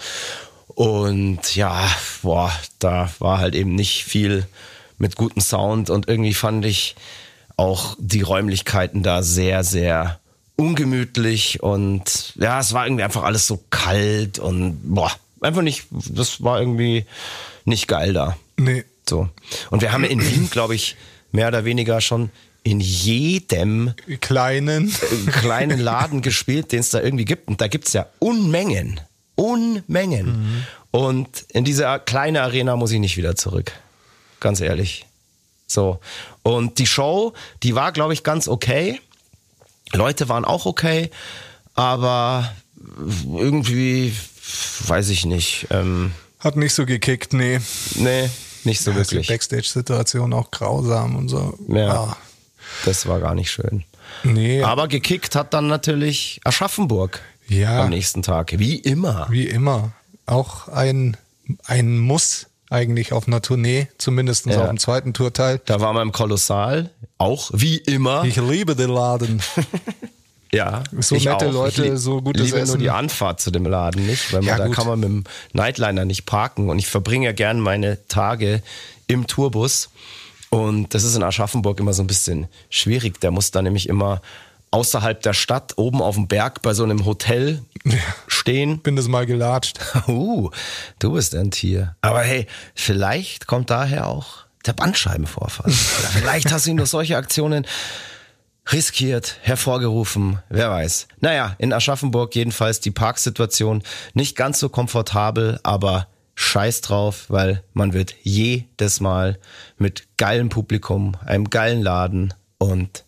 [0.68, 1.90] Und ja,
[2.22, 4.46] boah, da war halt eben nicht viel
[4.98, 6.96] mit gutem Sound und irgendwie fand ich
[7.58, 10.20] auch die Räumlichkeiten da sehr, sehr
[10.56, 16.44] ungemütlich und ja, es war irgendwie einfach alles so kalt und boah, einfach nicht, das
[16.44, 17.06] war irgendwie
[17.66, 18.38] nicht geil da.
[18.58, 18.86] Nee.
[19.08, 19.30] So.
[19.70, 20.96] Und wir haben in Wien, glaube ich,
[21.32, 22.30] mehr oder weniger schon
[22.64, 24.90] in jedem Kleinen.
[24.90, 27.48] äh, kleinen Laden gespielt, den es da irgendwie gibt.
[27.48, 29.02] Und da gibt's ja Unmengen.
[29.36, 30.66] Unmengen.
[30.92, 33.74] Und in diese kleine Arena muss ich nicht wieder zurück.
[34.44, 35.06] Ganz ehrlich.
[35.68, 36.00] So.
[36.44, 37.32] Und die Show,
[37.64, 39.00] die war, glaube ich, ganz okay.
[39.94, 41.10] Leute waren auch okay,
[41.76, 42.52] aber
[43.26, 44.14] irgendwie,
[44.88, 45.68] weiß ich nicht.
[45.72, 47.60] Ähm, Hat nicht so gekickt, nee.
[47.96, 48.30] nee,
[48.66, 49.28] nicht so Ja, ist die wirklich.
[49.30, 51.58] Backstage-Situation auch grausam und so.
[51.70, 51.94] Ja.
[51.94, 52.18] Ah,
[52.84, 53.86] Das war gar nicht schön.
[54.24, 57.84] nee, Aber gekickt hat dann natürlich Aschaffenburg Ja.
[57.84, 58.60] am nächsten Tag.
[58.60, 59.28] Wie immer.
[59.30, 59.94] wie immer.
[60.26, 61.16] Auch ein,
[61.66, 64.62] ein Muss eigentlich auf einer Tournee, zumindest Ja.
[64.64, 65.62] auf dem zweiten Tourteil.
[65.66, 66.90] Da waren wir im Kolossal.
[67.18, 68.24] Auch wie immer.
[68.26, 69.42] Ich liebe den Laden.
[70.52, 70.84] ja.
[71.00, 71.54] So ich nette auch.
[71.54, 72.80] Leute, ich so gutes liebe nur Essen.
[72.80, 74.76] die Anfahrt zu dem Laden nicht, weil man, Ja, da gut.
[74.76, 76.70] kann man mit dem Nightliner nicht parken.
[76.70, 78.62] Und ich verbringe ja gern meine Tage
[79.08, 79.90] im Tourbus.
[80.50, 83.20] Und das ist in Aschaffenburg immer so ein bisschen schwierig.
[83.22, 84.22] Der muss da nämlich immer
[84.74, 87.62] außerhalb der Stadt, oben auf dem Berg bei so einem Hotel
[88.28, 88.80] stehen.
[88.80, 89.80] Bin das mal gelatscht.
[90.08, 90.50] Uh,
[91.00, 91.96] du bist ein Tier.
[92.02, 95.68] Aber hey, vielleicht kommt daher auch der Bandscheibenvorfall.
[96.00, 97.66] Oder vielleicht hast du ihn durch solche Aktionen
[98.72, 101.08] riskiert, hervorgerufen, wer weiß.
[101.20, 103.84] Naja, in Aschaffenburg jedenfalls die Parksituation
[104.14, 109.40] nicht ganz so komfortabel, aber scheiß drauf, weil man wird jedes Mal
[109.78, 113.06] mit geilem Publikum, einem geilen Laden und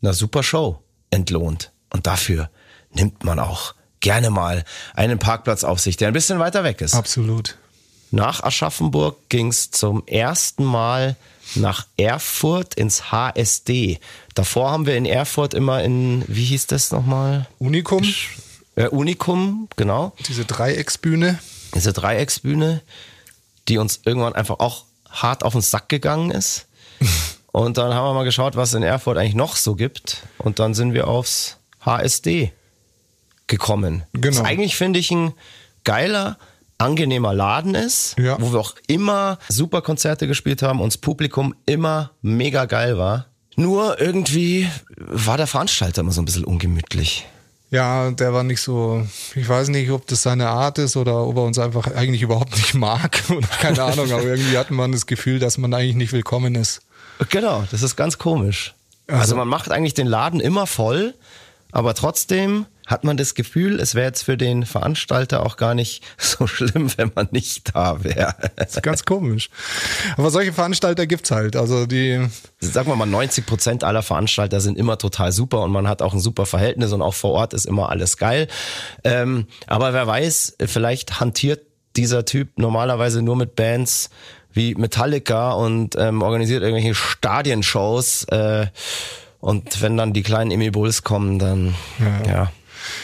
[0.00, 1.72] einer super Show entlohnt.
[1.90, 2.50] Und dafür
[2.92, 6.94] nimmt man auch gerne mal einen Parkplatz auf sich, der ein bisschen weiter weg ist.
[6.94, 7.56] Absolut.
[8.10, 11.16] Nach Aschaffenburg ging's zum ersten Mal
[11.54, 13.98] nach Erfurt ins HSD.
[14.34, 17.46] Davor haben wir in Erfurt immer in, wie hieß das nochmal?
[17.58, 18.02] Unikum,
[18.76, 20.12] Äh, Unikum, genau.
[20.26, 21.38] diese Dreiecksbühne.
[21.74, 22.82] Diese Dreiecksbühne,
[23.66, 26.66] die uns irgendwann einfach auch hart auf den Sack gegangen ist.
[27.58, 30.22] Und dann haben wir mal geschaut, was es in Erfurt eigentlich noch so gibt.
[30.38, 32.52] Und dann sind wir aufs HSD
[33.48, 34.04] gekommen.
[34.12, 34.38] Genau.
[34.38, 35.32] Was eigentlich, finde ich, ein
[35.82, 36.38] geiler,
[36.78, 38.36] angenehmer Laden ist, Ja.
[38.40, 43.26] wo wir auch immer super Konzerte gespielt haben und das Publikum immer mega geil war.
[43.56, 47.26] Nur irgendwie war der Veranstalter immer so ein bisschen ungemütlich.
[47.72, 51.36] Ja, der war nicht so, ich weiß nicht, ob das seine Art ist oder ob
[51.36, 53.20] er uns einfach eigentlich überhaupt nicht mag.
[53.30, 56.80] Oder keine Ahnung, aber irgendwie hat man das Gefühl, dass man eigentlich nicht willkommen ist.
[57.30, 58.74] Genau, das ist ganz komisch.
[59.06, 61.14] Also, Also- man macht eigentlich den Laden immer voll,
[61.72, 66.02] aber trotzdem hat man das Gefühl, es wäre jetzt für den Veranstalter auch gar nicht
[66.18, 68.34] so schlimm, wenn man nicht da wäre.
[68.56, 69.50] Das ist ganz komisch.
[70.16, 71.54] Aber solche Veranstalter gibt's halt.
[71.54, 72.26] Also die,
[72.60, 76.14] Sagen wir mal, 90 Prozent aller Veranstalter sind immer total super und man hat auch
[76.14, 78.48] ein super Verhältnis und auch vor Ort ist immer alles geil.
[79.04, 81.60] Ähm, aber wer weiß, vielleicht hantiert
[81.96, 84.08] dieser Typ normalerweise nur mit Bands
[84.58, 88.24] wie Metallica und ähm, organisiert irgendwelche Stadienshows.
[88.24, 88.66] Äh,
[89.40, 91.74] und wenn dann die kleinen Emmy Bulls kommen, dann
[92.26, 92.52] ja, Ja.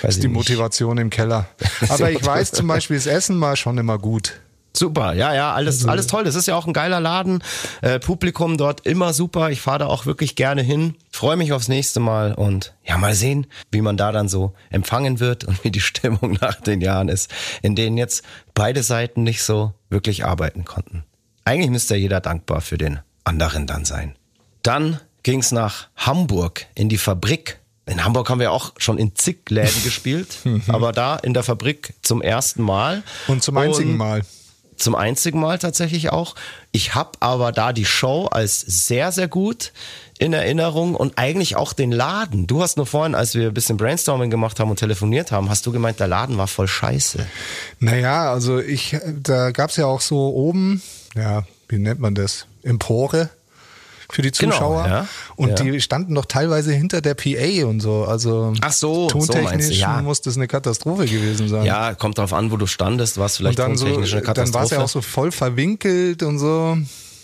[0.09, 0.37] ist die nicht.
[0.37, 1.47] Motivation im Keller.
[1.89, 4.41] Aber ich weiß zum Beispiel, das Essen war schon immer gut.
[4.77, 6.25] Super, ja, ja, Also alles, alles toll.
[6.25, 7.45] Das ist ja auch ein geiler Laden.
[7.81, 9.51] Äh, Publikum dort immer super.
[9.51, 10.97] Ich fahre da auch wirklich gerne hin.
[11.13, 15.21] Freue mich aufs nächste Mal und ja, mal sehen, wie man da dann so empfangen
[15.21, 19.45] wird und wie die Stimmung nach den Jahren ist, in denen jetzt beide Seiten nicht
[19.45, 21.05] so wirklich arbeiten konnten.
[21.45, 24.15] Eigentlich müsste ja jeder dankbar für den anderen dann sein.
[24.63, 27.61] Dann ging's nach Hamburg in die Fabrik.
[27.87, 31.95] In Hamburg haben wir auch schon in zig Läden gespielt, aber da in der Fabrik
[32.03, 33.03] zum ersten Mal.
[33.29, 34.23] Und zum einzigen Und- Mal.
[34.85, 36.37] Zum einzigen Mal tatsächlich auch.
[36.71, 39.73] Ich habe aber da die Show als sehr, sehr gut
[40.19, 42.47] in Erinnerung und eigentlich auch den Laden.
[42.47, 45.67] Du hast nur vorhin, als wir ein bisschen Brainstorming gemacht haben und telefoniert haben, hast
[45.67, 47.27] du gemeint, der Laden war voll scheiße.
[47.81, 50.83] Naja, also ich, da gab's ja auch so oben,
[51.17, 52.47] ja, wie nennt man das?
[52.63, 53.31] Empore
[54.11, 54.87] für die Genau, Zuschauer.
[54.89, 55.07] ja.
[55.37, 55.65] Und Ja.
[55.65, 58.05] die standen doch teilweise hinter der PA und so.
[58.05, 60.03] Also Ach so, so tontechnisch meinst du, ja.
[60.03, 61.65] muss das eine Katastrophe gewesen sein.
[61.65, 64.37] Ja, kommt drauf an, wo du standest, was vielleicht und dann so, tontechnisch eine dann
[64.37, 64.75] war es Katastrophe.
[64.77, 66.77] ja auch so voll verwinkelt und so.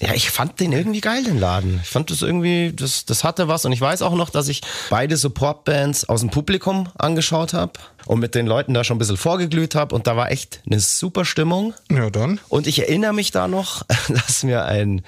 [0.03, 1.79] Ja, ich fand den irgendwie geil, den Laden.
[1.83, 3.67] Ich fand das irgendwie, das, das hatte was.
[3.67, 7.73] Und ich weiß auch noch, dass ich beide Support-Bands aus dem Publikum angeschaut habe
[8.07, 9.95] und mit den Leuten da schon ein bisschen vorgeglüht habe.
[9.95, 11.75] Und da war echt eine super Stimmung.
[11.91, 12.41] Ja, dann.
[12.49, 15.03] Und ich erinnere mich da noch, dass mir ein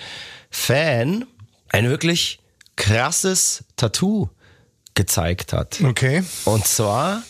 [0.50, 1.24] Fan
[1.72, 2.38] ein wirklich
[2.76, 4.28] krasses Tattoo
[4.94, 5.80] gezeigt hat.
[5.82, 6.22] Okay.
[6.44, 7.22] Und zwar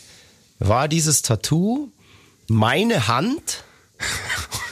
[0.58, 1.90] war dieses Tattoo
[2.48, 3.64] meine Hand,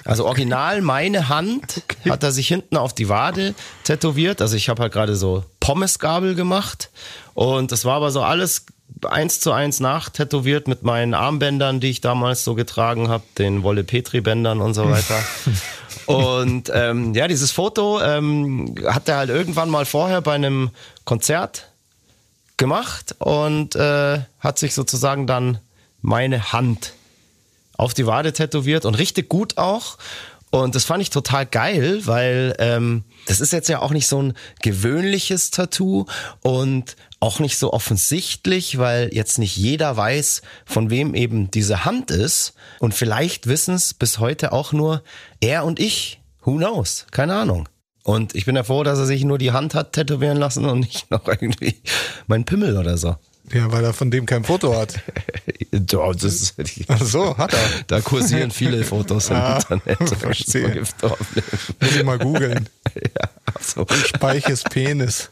[0.04, 3.54] also original meine Hand, hat er sich hinten auf die Wade
[3.84, 4.42] tätowiert.
[4.42, 6.90] Also ich habe halt gerade so Pommesgabel gemacht
[7.34, 8.66] und das war aber so alles
[9.08, 13.84] eins zu eins nachtätowiert mit meinen Armbändern, die ich damals so getragen habe, den Wolle
[13.84, 15.22] Petri Bändern und so weiter.
[16.10, 20.70] und ähm, ja, dieses Foto ähm, hat er halt irgendwann mal vorher bei einem
[21.04, 21.68] Konzert
[22.56, 25.58] gemacht und äh, hat sich sozusagen dann
[26.02, 26.94] meine Hand
[27.76, 29.96] auf die Wade tätowiert und richtig gut auch.
[30.50, 34.20] Und das fand ich total geil, weil ähm, das ist jetzt ja auch nicht so
[34.20, 36.06] ein gewöhnliches Tattoo
[36.42, 42.10] und auch nicht so offensichtlich, weil jetzt nicht jeder weiß, von wem eben diese Hand
[42.10, 42.54] ist.
[42.80, 45.04] Und vielleicht wissen es bis heute auch nur
[45.40, 46.20] er und ich.
[46.42, 47.06] Who knows?
[47.12, 47.68] Keine Ahnung.
[48.02, 50.80] Und ich bin ja froh, dass er sich nur die Hand hat tätowieren lassen und
[50.80, 51.80] nicht noch irgendwie
[52.26, 53.16] mein Pimmel oder so.
[53.52, 55.00] Ja, weil er von dem kein Foto hat.
[55.72, 56.54] Ja, das ist,
[56.88, 57.58] Ach so, hat er.
[57.86, 60.08] da kursieren viele Fotos im Ah, Internet.
[60.18, 60.82] verstehe.
[61.80, 62.68] Muss ich mal googeln.
[62.96, 63.28] ja,
[63.60, 63.86] so.
[64.04, 65.30] Speiches Penis.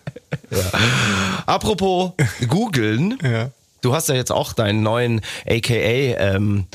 [1.46, 2.12] Apropos
[2.46, 3.18] googeln.
[3.22, 3.50] Ja.
[3.80, 6.66] Du hast ja jetzt auch deinen neuen AKA, ähm,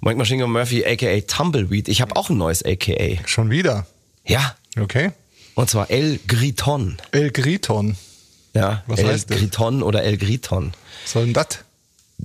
[0.00, 1.88] Mike Machine Gun Murphy, AKA Tumbleweed.
[1.88, 3.18] Ich habe auch ein neues AKA.
[3.26, 3.86] Schon wieder.
[4.26, 4.56] Ja.
[4.78, 5.10] Okay.
[5.54, 6.98] Und zwar El Griton.
[7.12, 7.96] El Griton.
[8.54, 8.82] Ja.
[8.86, 9.38] Was El heißt das?
[9.38, 10.72] Griton oder El Griton.
[11.02, 11.58] Was soll denn das?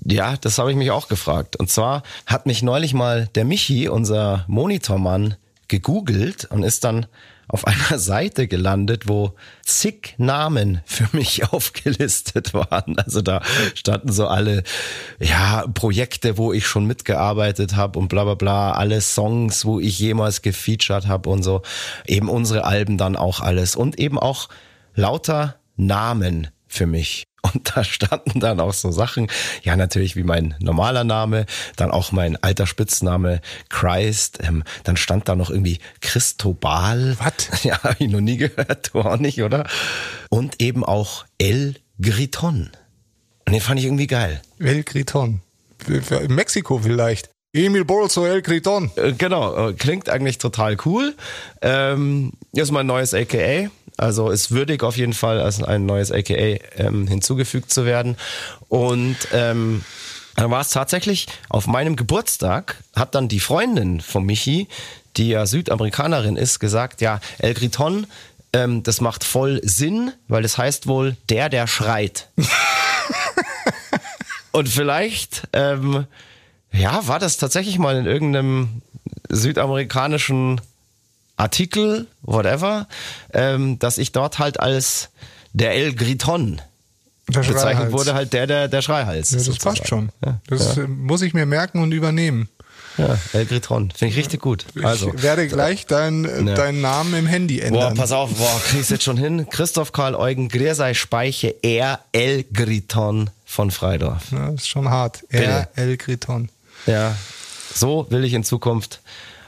[0.04, 1.56] Ja, das habe ich mich auch gefragt.
[1.56, 5.36] Und zwar hat mich neulich mal der Michi, unser Monitormann,
[5.68, 7.08] gegoogelt und ist dann
[7.48, 12.98] auf einer Seite gelandet, wo zig Namen für mich aufgelistet waren.
[13.00, 13.42] Also da
[13.74, 14.64] standen so alle
[15.20, 20.00] ja Projekte, wo ich schon mitgearbeitet habe und bla bla bla, alle Songs, wo ich
[20.00, 21.62] jemals gefeatured habe und so.
[22.06, 24.50] Eben unsere Alben dann auch alles und eben auch
[24.96, 27.24] lauter Namen für mich.
[27.54, 29.28] Und da standen dann auch so Sachen,
[29.64, 35.30] ja natürlich wie mein normaler Name, dann auch mein alter Spitzname Christ, ähm, dann stand
[35.30, 37.16] da noch irgendwie Christobal.
[37.20, 37.64] Was?
[37.64, 39.66] Ja, hab ich noch nie gehört, du auch nicht, oder?
[40.30, 42.72] Und eben auch El Griton.
[43.46, 44.42] Und den fand ich irgendwie geil.
[44.60, 45.42] El Griton.
[45.88, 47.30] In Mexiko vielleicht.
[47.54, 48.92] Emil Bolso El Griton.
[48.96, 51.16] Äh, Genau, äh, klingt eigentlich total cool.
[51.62, 53.70] Ähm, ist mein neues AKA.
[53.98, 58.16] Also ist würdig auf jeden Fall als ein neues AKA ähm, hinzugefügt zu werden.
[58.70, 59.84] Und ähm,
[60.36, 64.68] dann war es tatsächlich auf meinem Geburtstag, hat dann die Freundin von Michi,
[65.18, 68.06] die ja Südamerikanerin ist, gesagt, ja, El Griton,
[68.54, 72.30] ähm, das macht voll Sinn, weil das heißt wohl der, der schreit.
[74.52, 76.06] Und vielleicht, ähm,
[76.72, 78.84] ja, war das tatsächlich mal in irgendeinem
[79.30, 80.62] südamerikanischen
[81.38, 82.88] Artikel, whatever,
[83.34, 85.10] ähm, dass ich dort halt als
[85.54, 86.62] der El Griton
[87.28, 89.32] bezeichnet wurde, halt der, der, der Schreihals.
[89.32, 89.76] Ja, das sozusagen.
[89.78, 90.10] passt schon.
[90.26, 92.50] Ja, Das äh, muss ich mir merken und übernehmen.
[92.98, 93.92] ja, El Griton.
[93.92, 94.66] Finde ich richtig gut.
[94.82, 95.14] Also.
[95.14, 96.56] ich werde gleich dein, äh, Ja.
[96.56, 97.96] deinen Namen im Handy Boah, ändern.
[97.96, 99.48] pass auf, boah, kriegst jetzt schon hin.
[99.50, 104.32] Christoph Karl Eugen, Gräsei Speiche, er El Griton von Freidorf.
[104.32, 105.24] Ja, ist schon hart.
[105.30, 106.50] Er El Griton.
[106.86, 107.16] Ja,
[107.74, 109.02] so will ich in Zukunft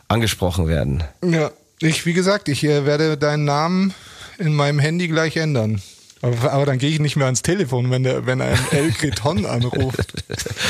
[0.10, 1.04] angesprochen werden.
[1.24, 3.94] Ja, ich, wie gesagt, ich äh, werde deinen Namen
[4.38, 5.82] in meinem Handy gleich ändern.
[6.22, 9.46] Aber, aber dann gehe ich nicht mehr ans Telefon, wenn, der, wenn ein El Griton
[9.46, 10.14] anruft.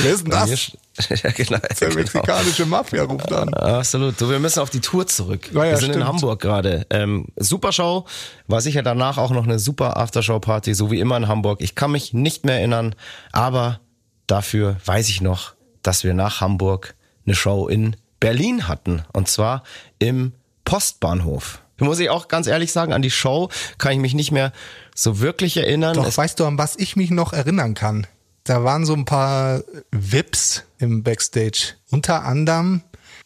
[0.02, 0.78] Wer ist denn das?
[1.24, 1.96] ja, genau, Der genau.
[1.96, 3.54] mexikanische Mafia ruft an.
[3.54, 4.20] Absolut.
[4.22, 5.50] Du, wir müssen auf die Tour zurück.
[5.52, 6.08] Ja, ja, wir sind in stimmt.
[6.08, 6.86] Hamburg gerade.
[6.92, 8.06] Ähm, super Show.
[8.48, 11.62] War sicher danach auch noch eine super Aftershow-Party, so wie immer in Hamburg.
[11.62, 12.94] Ich kann mich nicht mehr erinnern,
[13.32, 13.80] aber
[14.28, 16.96] dafür weiß ich noch, dass wir nach Hamburg
[17.26, 19.04] eine Show in Berlin hatten.
[19.14, 19.64] Und zwar
[19.98, 20.34] im
[20.70, 21.62] Postbahnhof.
[21.80, 24.52] Muss ich auch ganz ehrlich sagen, an die Show kann ich mich nicht mehr
[24.94, 25.96] so wirklich erinnern.
[25.96, 28.06] Doch, Es- weißt du, an was ich mich noch erinnern kann?
[28.44, 31.74] Da waren so ein paar Vips im Backstage.
[31.90, 32.82] Unter anderem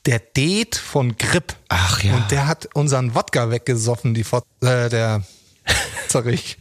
[0.05, 1.55] der Date von Grip.
[1.69, 2.15] Ach ja.
[2.15, 5.23] Und der hat unseren Wodka weggesoffen, die Fot äh, der
[6.07, 6.57] Zarich.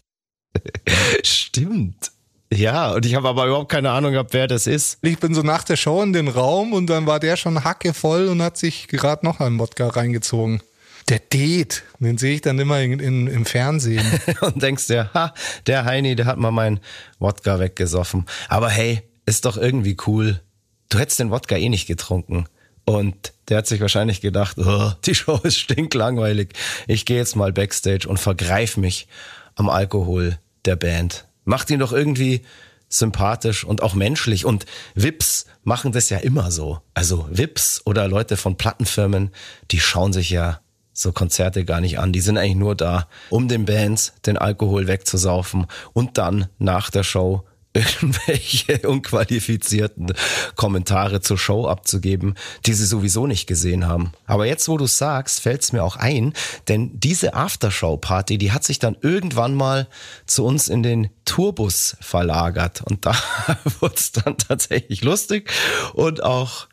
[1.23, 2.13] Stimmt.
[2.53, 4.99] Ja, und ich habe aber überhaupt keine Ahnung gehabt, wer das ist.
[5.03, 8.29] Ich bin so nach der Show in den Raum und dann war der schon hackevoll
[8.29, 10.61] und hat sich gerade noch einen Wodka reingezogen.
[11.09, 14.07] Der Date, den sehe ich dann immer in, in, im Fernsehen.
[14.41, 15.35] und denkst dir, ha,
[15.67, 16.81] der Heini, der hat mal meinen
[17.19, 18.27] Wodka weggesoffen.
[18.49, 20.41] Aber hey, ist doch irgendwie cool.
[20.89, 22.47] Du hättest den Wodka eh nicht getrunken.
[22.85, 26.51] Und der hat sich wahrscheinlich gedacht, oh, die Show ist stinklangweilig.
[26.87, 29.07] Ich gehe jetzt mal backstage und vergreif mich
[29.55, 31.27] am Alkohol der Band.
[31.45, 32.43] Macht ihn doch irgendwie
[32.89, 34.45] sympathisch und auch menschlich.
[34.45, 36.81] Und Vips machen das ja immer so.
[36.95, 39.31] Also Vips oder Leute von Plattenfirmen,
[39.71, 40.61] die schauen sich ja
[40.93, 42.13] so Konzerte gar nicht an.
[42.13, 47.03] Die sind eigentlich nur da, um den Bands den Alkohol wegzusaufen und dann nach der
[47.03, 50.13] Show irgendwelche unqualifizierten
[50.57, 52.35] Kommentare zur Show abzugeben,
[52.67, 54.13] die sie sowieso nicht gesehen haben.
[54.27, 56.35] Aber jetzt, wo du sagst, fällt es mir auch ein,
[56.69, 59.89] denn diese Aftershow-Party, die hat sich dann irgendwann mal
[60.27, 62.83] zu uns in den Tourbus verlagert.
[62.83, 63.17] Und da
[63.81, 65.51] wurde es dann tatsächlich lustig
[65.95, 66.67] und auch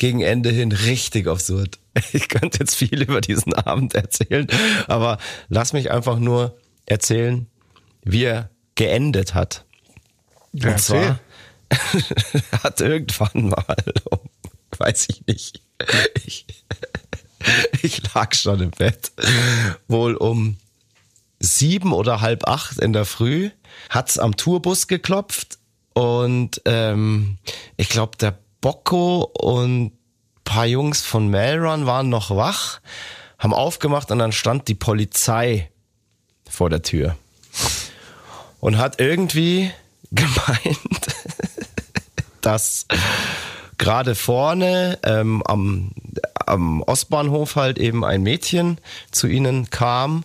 [0.00, 1.78] gegen Ende hin richtig absurd.
[2.12, 4.46] Ich könnte jetzt viel über diesen Abend erzählen,
[4.86, 7.46] aber lass mich einfach nur erzählen,
[8.02, 9.64] wie er geendet hat.
[10.52, 11.20] Ja, Und zwar
[12.62, 13.76] hat irgendwann mal,
[14.78, 15.62] weiß ich nicht,
[16.24, 16.46] ich,
[17.82, 19.12] ich lag schon im Bett,
[19.88, 20.56] wohl um
[21.40, 23.50] sieben oder halb acht in der Früh,
[23.90, 25.58] hat's am Tourbus geklopft
[25.92, 27.36] und ähm,
[27.76, 29.92] ich glaube, der Bocco und
[30.44, 32.80] paar Jungs von Melrun waren noch wach,
[33.38, 35.70] haben aufgemacht und dann stand die Polizei
[36.48, 37.16] vor der Tür
[38.60, 39.70] und hat irgendwie
[40.10, 41.06] gemeint,
[42.40, 42.86] dass
[43.78, 45.92] gerade vorne ähm, am,
[46.46, 48.78] am Ostbahnhof halt eben ein Mädchen
[49.10, 50.24] zu ihnen kam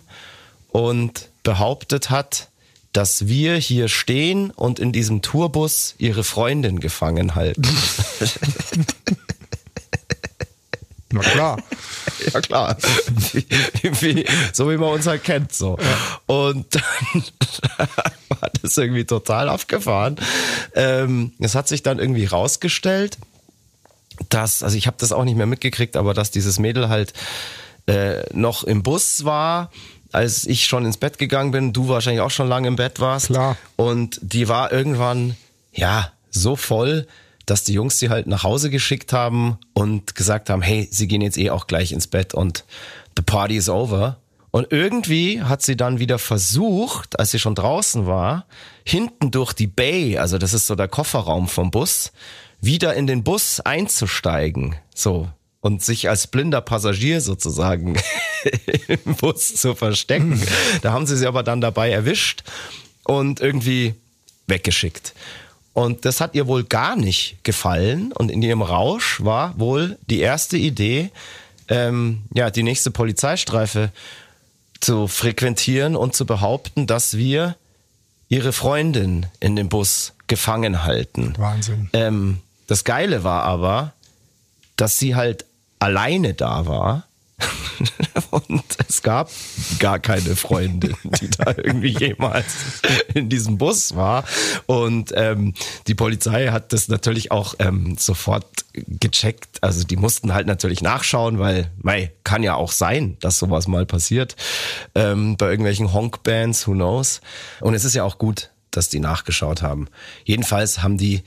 [0.70, 2.50] und behauptet hat,
[2.96, 7.60] dass wir hier stehen und in diesem Tourbus ihre Freundin gefangen halten.
[11.12, 11.62] Na klar.
[12.32, 12.78] ja klar.
[13.32, 13.44] Wie,
[14.00, 14.24] wie,
[14.54, 15.52] so wie man uns halt kennt.
[15.52, 15.78] So.
[16.24, 17.22] Und dann
[18.30, 20.16] war das irgendwie total abgefahren.
[20.74, 23.18] Ähm, es hat sich dann irgendwie rausgestellt,
[24.30, 27.12] dass, also ich habe das auch nicht mehr mitgekriegt, aber dass dieses Mädel halt
[27.86, 29.70] äh, noch im Bus war,
[30.12, 33.26] als ich schon ins Bett gegangen bin, du wahrscheinlich auch schon lange im Bett warst.
[33.26, 33.56] Klar.
[33.76, 35.36] Und die war irgendwann,
[35.72, 37.06] ja, so voll,
[37.46, 41.20] dass die Jungs sie halt nach Hause geschickt haben und gesagt haben, hey, sie gehen
[41.20, 42.64] jetzt eh auch gleich ins Bett und
[43.16, 44.18] the party is over.
[44.50, 48.46] Und irgendwie hat sie dann wieder versucht, als sie schon draußen war,
[48.84, 52.12] hinten durch die Bay, also das ist so der Kofferraum vom Bus,
[52.60, 54.76] wieder in den Bus einzusteigen.
[54.94, 55.28] So.
[55.66, 57.96] Und sich als blinder Passagier sozusagen
[58.86, 60.40] im Bus zu verstecken.
[60.82, 62.44] Da haben sie sie aber dann dabei erwischt
[63.02, 63.94] und irgendwie
[64.46, 65.12] weggeschickt.
[65.72, 68.12] Und das hat ihr wohl gar nicht gefallen.
[68.12, 71.10] Und in ihrem Rausch war wohl die erste Idee,
[71.66, 73.90] ähm, ja, die nächste Polizeistreife
[74.78, 77.56] zu frequentieren und zu behaupten, dass wir
[78.28, 81.34] ihre Freundin in dem Bus gefangen halten.
[81.38, 81.90] Wahnsinn.
[81.92, 82.38] Ähm,
[82.68, 83.94] das Geile war aber,
[84.76, 85.44] dass sie halt
[85.78, 87.06] alleine da war.
[88.30, 89.30] Und es gab
[89.78, 92.46] gar keine Freundin, die da irgendwie jemals
[93.14, 94.24] in diesem Bus war.
[94.66, 95.54] Und ähm,
[95.86, 99.62] die Polizei hat das natürlich auch ähm, sofort gecheckt.
[99.62, 103.86] Also die mussten halt natürlich nachschauen, weil, mei, kann ja auch sein, dass sowas mal
[103.86, 104.36] passiert.
[104.94, 107.20] Ähm, bei irgendwelchen Honk-Bands, who knows.
[107.60, 109.88] Und es ist ja auch gut, dass die nachgeschaut haben.
[110.24, 111.22] Jedenfalls haben die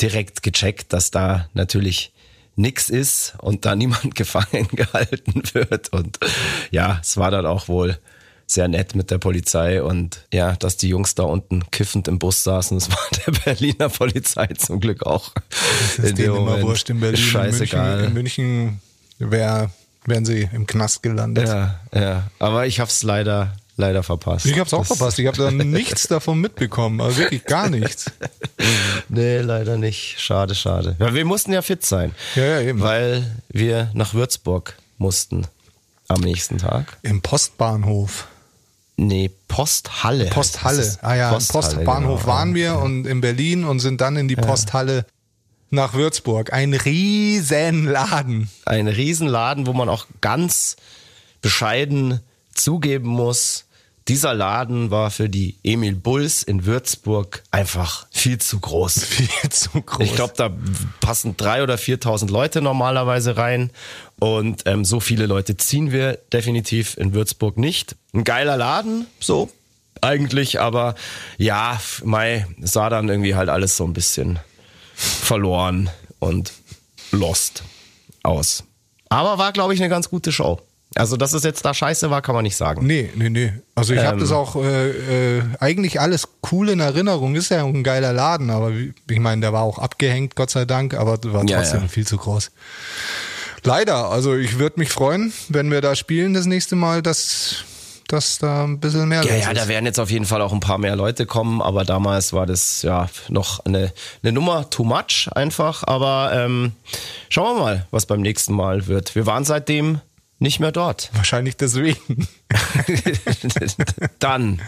[0.00, 2.12] direkt gecheckt, dass da natürlich
[2.58, 5.92] nix ist und da niemand gefangen gehalten wird.
[5.92, 6.18] Und
[6.70, 7.98] ja, es war dann auch wohl
[8.50, 12.44] sehr nett mit der Polizei und ja, dass die Jungs da unten kiffend im Bus
[12.44, 15.32] saßen, das war der Berliner Polizei zum Glück auch.
[15.50, 17.20] Das ist In denen immer wurscht in Berlin.
[17.20, 18.04] Scheißegal.
[18.04, 19.70] In München, in München wär,
[20.06, 21.46] wären sie im Knast gelandet.
[21.46, 22.30] Ja, ja.
[22.38, 24.44] Aber ich hab's leider, leider verpasst.
[24.46, 25.18] Ich hab's auch Das- verpasst.
[25.18, 27.00] Ich habe da nichts davon mitbekommen.
[27.00, 28.10] Also wirklich gar nichts.
[29.08, 30.20] Nee, leider nicht.
[30.20, 30.96] Schade, schade.
[30.98, 32.12] Ja, wir mussten ja fit sein.
[32.34, 32.80] Ja, ja, eben.
[32.80, 35.46] Weil wir nach Würzburg mussten
[36.08, 36.98] am nächsten Tag.
[37.02, 38.26] Im Postbahnhof.
[38.96, 40.26] Nee, Posthalle.
[40.26, 40.80] Posthalle.
[40.82, 40.98] es.
[41.02, 42.32] Ah ja, im Posthalle, Postbahnhof genau.
[42.34, 45.06] waren wir und in Berlin und sind dann in die Posthalle
[45.70, 46.52] nach Würzburg.
[46.52, 48.50] Ein riesen Laden.
[48.66, 50.76] Ein Riesenladen, wo man auch ganz
[51.40, 52.20] bescheiden
[52.52, 53.64] zugeben muss,
[54.08, 59.04] dieser Laden war für die Emil Bulls in Würzburg einfach viel zu groß.
[59.04, 60.04] Viel zu groß.
[60.04, 60.50] Ich glaube, da
[61.00, 63.70] passen drei oder 4.000 Leute normalerweise rein.
[64.18, 67.96] Und ähm, so viele Leute ziehen wir definitiv in Würzburg nicht.
[68.12, 69.50] Ein geiler Laden, so
[70.00, 70.94] eigentlich, aber
[71.36, 74.38] ja, Mai sah dann irgendwie halt alles so ein bisschen
[74.94, 76.52] verloren und
[77.10, 77.62] lost
[78.22, 78.64] aus.
[79.08, 80.60] Aber war, glaube ich, eine ganz gute Show.
[80.94, 82.86] Also, dass es jetzt da scheiße war, kann man nicht sagen.
[82.86, 83.52] Nee, nee, nee.
[83.74, 84.20] Also ich habe Ähm.
[84.20, 87.34] das auch äh, äh, eigentlich alles cool in Erinnerung.
[87.34, 90.94] Ist ja ein geiler Laden, aber ich meine, der war auch abgehängt, Gott sei Dank,
[90.94, 91.88] aber war Ja, trotzdem ja.
[91.88, 92.50] viel zu groß.
[93.64, 97.64] Leider, also ich würde mich freuen, wenn wir da spielen das nächste Mal, dass,
[98.06, 99.60] dass da ein bisschen mehr Ja, los ja, ist.
[99.60, 102.46] da werden jetzt auf jeden Fall auch ein paar mehr Leute kommen, aber damals war
[102.46, 105.84] das ja noch eine, eine Nummer too much einfach.
[105.86, 106.72] Aber ähm,
[107.28, 109.14] schauen wir mal, was beim nächsten Mal wird.
[109.14, 110.00] Wir waren seitdem
[110.38, 111.10] nicht mehr dort.
[111.14, 112.28] Wahrscheinlich deswegen.
[114.18, 114.60] Dann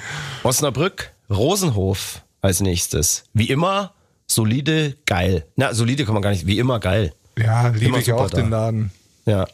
[0.43, 3.25] Osnabrück, Rosenhof als nächstes.
[3.33, 3.93] Wie immer,
[4.27, 5.47] solide, geil.
[5.57, 7.13] Na, solide kann man gar nicht, wie immer geil.
[7.39, 8.37] Ja, liebe ich auch da.
[8.41, 8.91] den Laden.
[9.27, 9.47] Ja,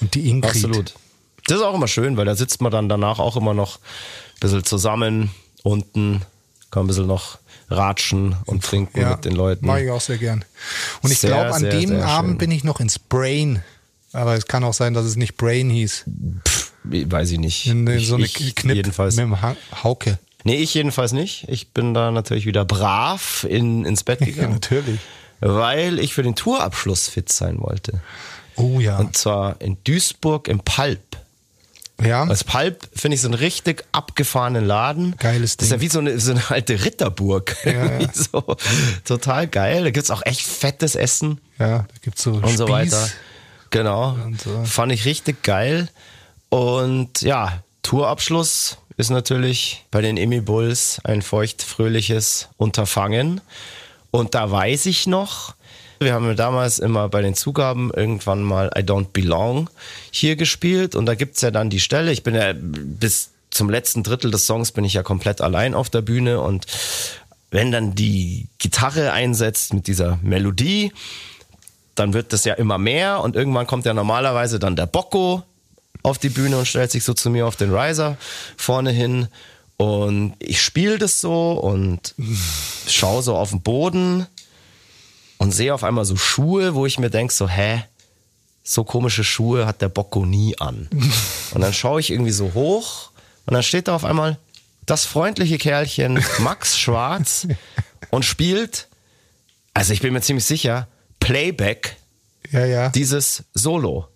[0.00, 0.50] Und die Ingrid.
[0.52, 0.94] absolut.
[1.46, 4.40] Das ist auch immer schön, weil da sitzt man dann danach auch immer noch ein
[4.40, 5.30] bisschen zusammen
[5.62, 6.22] unten,
[6.70, 9.66] kann ein bisschen noch ratschen und trinken Ja, mit den Leuten.
[9.66, 10.44] Mache ich auch sehr gern.
[11.02, 12.38] Und ich glaube, an sehr, dem sehr Abend schön.
[12.38, 13.62] bin ich noch ins Brain.
[14.12, 16.04] Aber es kann auch sein, dass es nicht Brain hieß.
[16.46, 17.66] Pff, weiß ich nicht.
[17.66, 19.16] In, in ich, so eine ich Knipp jedenfalls.
[19.16, 20.18] mit dem ha Hauke.
[20.44, 21.44] Nee, ich jedenfalls nicht.
[21.48, 25.00] Ich bin da natürlich wieder brav in, ins Bett Ja, gegangen, natürlich.
[25.40, 28.00] weil ich für den Tourabschluss fit sein wollte.
[28.56, 28.98] Oh ja.
[28.98, 31.00] Und zwar in Duisburg im Palp.
[32.02, 32.26] ja.
[32.26, 35.14] Das Palp finde ich so einen richtig abgefahrenen Laden.
[35.18, 35.88] Geiles Das ist ja Ding.
[35.88, 37.56] wie so eine, so eine alte Ritterburg.
[37.64, 38.08] Ja, ja.
[38.12, 38.56] So,
[39.04, 39.84] total geil.
[39.84, 42.58] Da gibt's auch echt fettes Essen ja, da gibt's so und Spieß.
[42.58, 43.08] so weiter.
[43.72, 44.16] Genau.
[44.24, 44.64] Und so.
[44.64, 45.88] Fand ich richtig geil.
[46.50, 53.40] Und ja, Tourabschluss ist natürlich bei den Emi Bulls ein feucht-fröhliches Unterfangen.
[54.10, 55.54] Und da weiß ich noch,
[55.98, 59.70] wir haben ja damals immer bei den Zugaben irgendwann mal I Don't Belong
[60.10, 60.94] hier gespielt.
[60.94, 64.46] Und da gibt's ja dann die Stelle, ich bin ja bis zum letzten Drittel des
[64.46, 66.66] Songs bin ich ja komplett allein auf der Bühne und
[67.50, 70.90] wenn dann die Gitarre einsetzt mit dieser Melodie,
[71.94, 75.42] dann wird das ja immer mehr und irgendwann kommt ja normalerweise dann der Bocco
[76.02, 78.16] auf die Bühne und stellt sich so zu mir auf den Riser
[78.56, 79.28] vorne hin
[79.76, 82.14] und ich spiele das so und
[82.88, 84.26] schaue so auf den Boden
[85.38, 87.84] und sehe auf einmal so Schuhe, wo ich mir denke so, hä,
[88.62, 90.88] so komische Schuhe hat der Bocco nie an.
[91.52, 93.10] Und dann schaue ich irgendwie so hoch
[93.46, 94.38] und dann steht da auf einmal
[94.86, 97.48] das freundliche Kerlchen Max Schwarz
[98.10, 98.88] und spielt,
[99.74, 100.86] also ich bin mir ziemlich sicher,
[101.22, 101.96] Playback
[102.50, 102.88] Ja, ja.
[102.90, 104.06] dieses Solo.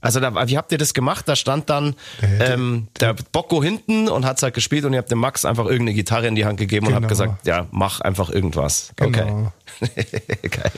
[0.00, 1.28] Also da, wie habt ihr das gemacht?
[1.28, 5.12] Da stand dann Der- ähm, der Bocco hinten und hat's halt gespielt und ihr habt
[5.12, 7.08] dem Max einfach irgendeine Gitarre in die Hand gegeben und habt Genau.
[7.08, 8.90] gesagt, ja, mach einfach irgendwas.
[8.96, 9.52] Genau.
[9.80, 10.04] Okay.
[10.50, 10.72] Geil.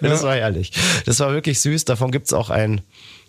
[0.00, 0.72] Das war herrlich.
[1.04, 1.84] Das war wirklich süß.
[1.84, 2.82] Davon gibt's auch ein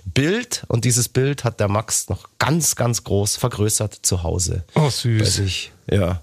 [0.05, 4.63] Bild und dieses Bild hat der Max noch ganz, ganz groß vergrößert zu Hause.
[4.75, 5.41] Oh, süß.
[5.89, 6.21] Ja.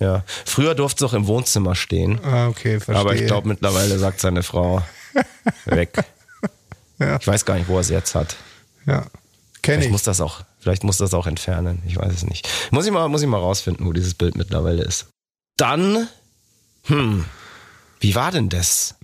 [0.00, 0.24] Ja.
[0.44, 2.20] Früher durfte es auch im Wohnzimmer stehen.
[2.24, 2.96] Ah, okay, verstehe.
[3.00, 4.82] Aber ich glaube, mittlerweile sagt seine Frau
[5.66, 6.04] weg.
[6.98, 7.16] Ja.
[7.20, 8.36] Ich weiß gar nicht, wo er es jetzt hat.
[8.86, 9.06] Ja.
[9.62, 9.92] Kenne Vielleicht ich.
[9.92, 11.82] muss das auch, vielleicht muss das auch entfernen.
[11.86, 12.48] Ich weiß es nicht.
[12.70, 15.06] Muss ich mal, muss ich mal rausfinden, wo dieses Bild mittlerweile ist.
[15.56, 16.08] Dann,
[16.84, 17.24] hm,
[18.00, 18.94] wie war denn das?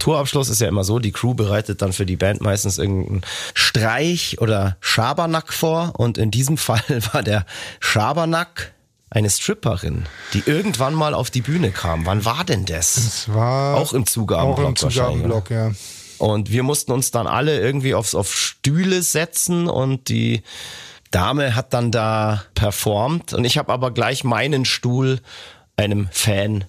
[0.00, 3.22] Tourabschluss ist ja immer so, die Crew bereitet dann für die Band meistens irgendeinen
[3.54, 6.82] Streich oder Schabernack vor und in diesem Fall
[7.12, 7.44] war der
[7.80, 8.72] Schabernack
[9.10, 10.04] eine Stripperin,
[10.34, 12.04] die irgendwann mal auf die Bühne kam.
[12.06, 12.96] Wann war denn das?
[12.96, 15.72] Es war Auch im Zugabenblock Auch im Zugabenblock, ja.
[16.18, 20.42] Und wir mussten uns dann alle irgendwie aufs, auf Stühle setzen und die
[21.10, 25.20] Dame hat dann da performt und ich habe aber gleich meinen Stuhl
[25.76, 26.64] einem Fan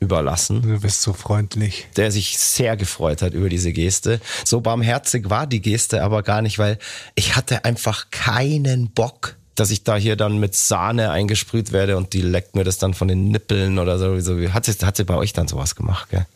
[0.00, 1.86] überlassen, Du bist so freundlich.
[1.96, 4.20] der sich sehr gefreut hat über diese Geste.
[4.44, 6.78] So barmherzig war die Geste aber gar nicht, weil
[7.14, 12.12] ich hatte einfach keinen Bock, dass ich da hier dann mit Sahne eingesprüht werde und
[12.12, 14.16] die leckt mir das dann von den Nippeln oder so.
[14.52, 16.26] Hat, sie, hat sie bei euch dann sowas gemacht, gell?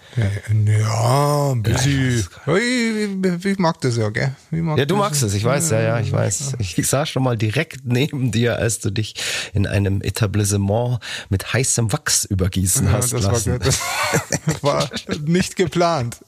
[0.66, 2.26] Ja, ein bisschen.
[2.46, 4.32] Ich, ich, mag das ja, gell?
[4.50, 6.54] Ja, du magst es, ich weiß, ja, ja, ich weiß.
[6.58, 9.14] Ich saß schon mal direkt neben dir, als du dich
[9.52, 13.58] in einem Etablissement mit heißem Wachs übergießen Ja, hast das war, lassen.
[13.58, 13.78] das
[14.62, 14.88] war
[15.26, 16.18] nicht geplant.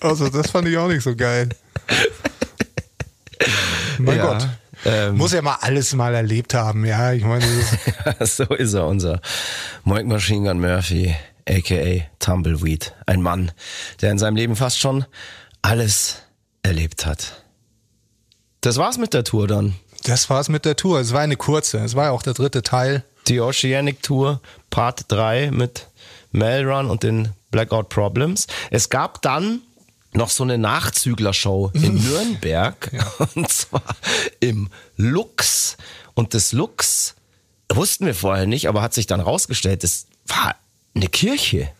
[0.00, 1.48] Also, das fand ich auch nicht so geil.
[3.98, 4.48] Mein Ja, Gott.
[4.84, 5.16] Ähm.
[5.16, 7.12] Muss ja mal alles mal erlebt haben, ja.
[7.12, 7.44] Ich meine,
[8.18, 9.20] ist, so ist er, unser
[9.84, 11.14] Mike Machine Gun Murphy,
[11.48, 12.94] aka Tumbleweed.
[13.06, 13.52] Ein Mann,
[14.00, 15.04] der in seinem Leben fast schon
[15.62, 16.22] alles
[16.62, 17.42] erlebt hat.
[18.60, 19.74] Das war's mit der Tour dann.
[20.04, 21.00] das war's mit der Tour.
[21.00, 21.78] Es war eine kurze.
[21.78, 23.04] Es war ja auch der dritte Teil.
[23.28, 25.86] Die Oceanic Tour Part 3 mit
[26.32, 28.46] Melrun und den Blackout Problems.
[28.70, 29.60] Es gab dann
[30.18, 32.90] noch so eine Nachzüglershow in Nürnberg
[33.34, 33.82] und zwar
[34.40, 35.76] im Lux
[36.14, 37.14] und das Lux
[37.72, 40.54] wussten wir vorher nicht, aber hat sich dann rausgestellt, das war
[40.94, 41.70] eine Kirche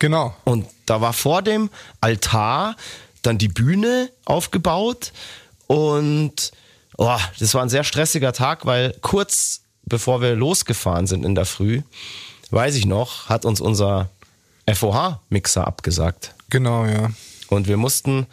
[0.00, 0.34] Genau.
[0.44, 2.74] und da war vor dem Altar
[3.22, 5.12] dann die Bühne aufgebaut
[5.66, 6.52] und
[7.02, 11.46] Oh, das war ein sehr stressiger Tag, weil kurz bevor wir losgefahren sind in der
[11.46, 11.80] Früh,
[12.50, 14.10] weiß ich noch, hat uns unser
[14.70, 16.34] FOH-Mixer abgesagt.
[16.50, 17.10] Genau, ja.
[17.50, 18.26] Und wir mussten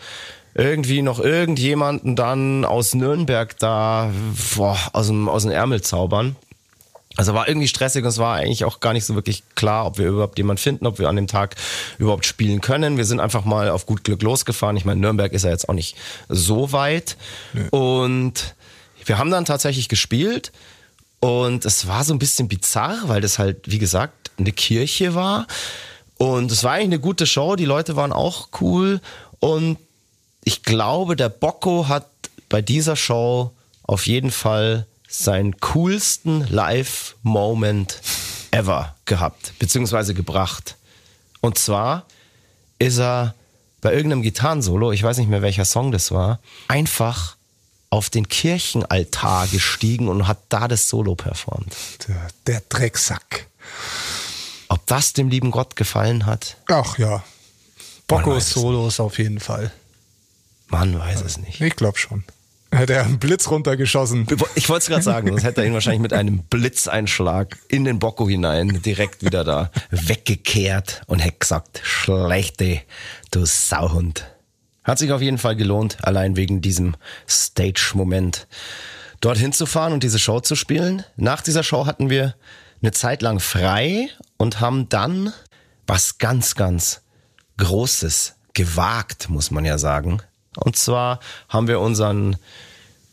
[0.54, 4.12] irgendwie noch irgendjemanden dann aus Nürnberg da
[4.56, 6.36] boah, aus, dem, aus dem Ärmel zaubern.
[7.16, 9.98] Also war irgendwie stressig und es war eigentlich auch gar nicht so wirklich klar, ob
[9.98, 11.56] wir überhaupt jemanden finden, ob wir an dem Tag
[11.98, 12.98] überhaupt spielen können.
[12.98, 14.78] Wir sind einfach mal auf gut Glück losgefahren.
[14.78, 15.96] Ich meine, Nürnberg ist ja jetzt auch nicht
[16.30, 17.18] so weit.
[17.72, 18.56] Und
[19.06, 20.52] wir haben dann tatsächlich gespielt
[21.20, 25.48] und es war so ein bisschen bizarr, weil das halt, wie gesagt, eine Kirche war.
[26.18, 29.02] Und es war eigentlich eine gute Show, die Leute waren auch cool.
[29.40, 29.78] Und
[30.44, 32.08] ich glaube, der Bocco hat
[32.50, 33.52] bei dieser Show
[33.84, 38.02] auf jeden Fall seinen coolsten Live-Moment
[38.52, 40.76] ever gehabt, beziehungsweise gebracht.
[41.42, 42.06] Und zwar
[42.80, 43.36] ist er
[43.82, 47.38] bei irgendeinem Gitarrensolo, ich weiß nicht mehr welcher Song das war, einfach
[47.90, 51.76] auf den Kirchenaltar gestiegen und hat da das Solo performt.
[52.08, 53.48] Der, der Drecksack.
[54.70, 57.08] Ob das dem lieben Gott gefallen hat, Ach ja.
[57.10, 59.72] Man weiß Bockos es Solos auf jeden Fall.
[60.70, 61.60] man weiß es nicht.
[61.62, 62.24] Ich glaube schon.
[62.72, 64.28] Hätte er einen Blitz runtergeschossen.
[64.56, 67.98] Ich wollte es gerade sagen, sonst hätte er ihn wahrscheinlich mit einem Blitzeinschlag in den
[68.00, 72.82] Bocco hinein direkt wieder da weggekehrt und hätte gesagt, schlechte,
[73.32, 74.28] du Sauhund.
[74.84, 76.96] Hat sich auf jeden Fall gelohnt, allein wegen diesem
[77.28, 78.48] Stage-Moment
[79.22, 81.04] dorthin zu fahren und diese Show zu spielen.
[81.16, 82.36] Nach dieser Show hatten wir
[82.82, 85.34] eine Zeit lang frei und haben dann
[85.86, 87.02] was ganz, ganz
[87.58, 90.22] Großes gewagt, muss man ja sagen.
[90.56, 91.20] Und zwar
[91.50, 92.38] haben wir unseren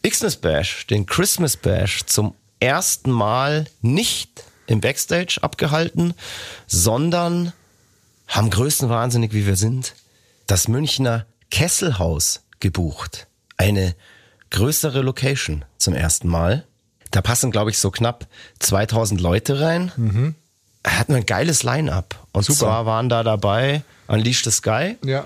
[0.06, 6.14] Xmas Bash, den Christmas Bash, zum ersten Mal nicht im Backstage abgehalten,
[6.66, 7.52] sondern
[8.28, 9.94] haben größtenwahnsinnig, wie wir sind,
[10.46, 13.26] das Münchner Kesselhaus gebucht.
[13.56, 13.94] Eine
[14.50, 16.66] größere Location zum ersten Mal.
[17.14, 18.26] Da passen, glaube ich, so knapp
[18.58, 20.34] 2000 Leute rein.
[20.84, 22.18] Hatten ein geiles Line-up.
[22.32, 22.58] Und Super.
[22.58, 25.24] zwar waren da dabei Unleash the Sky, Ja.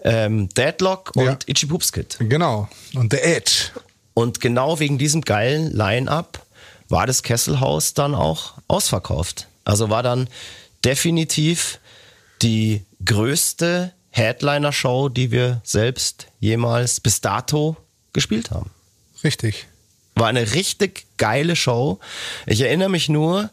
[0.00, 1.38] ähm, Deadlock und Ja.
[1.46, 2.16] Itchy Poops Kid.
[2.20, 2.68] Genau.
[2.94, 3.70] Und The Edge.
[4.12, 6.44] Und genau wegen diesem geilen Line-Up
[6.90, 9.48] war das Kesselhaus dann auch ausverkauft.
[9.64, 10.28] Also war dann
[10.84, 11.78] definitiv
[12.42, 17.78] die größte Headliner-Show, die wir selbst jemals bis dato
[18.12, 18.70] gespielt haben.
[19.24, 19.66] Richtig.
[20.14, 21.98] War eine richtig geile Show.
[22.46, 23.50] Ich erinnere mich nur,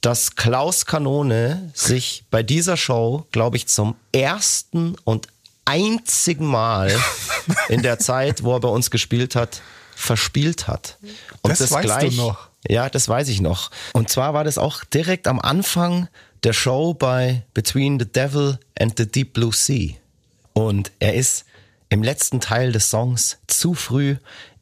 [0.00, 5.28] dass Klaus Kanone sich bei dieser Show, glaube ich, zum ersten und
[5.64, 6.96] einzigen Mal
[7.68, 9.62] in der Zeit, wo er bei uns gespielt hat,
[9.94, 10.96] verspielt hat.
[11.42, 12.48] Und Das weißt du noch.
[12.68, 13.70] Ja, das weiß ich noch.
[13.92, 16.08] Und zwar war das auch direkt am Anfang
[16.44, 19.94] der Show bei Between the Devil and the Deep Blue Sea.
[20.52, 21.44] Und er ist
[21.88, 24.16] im letzten Teil des Songs zu früh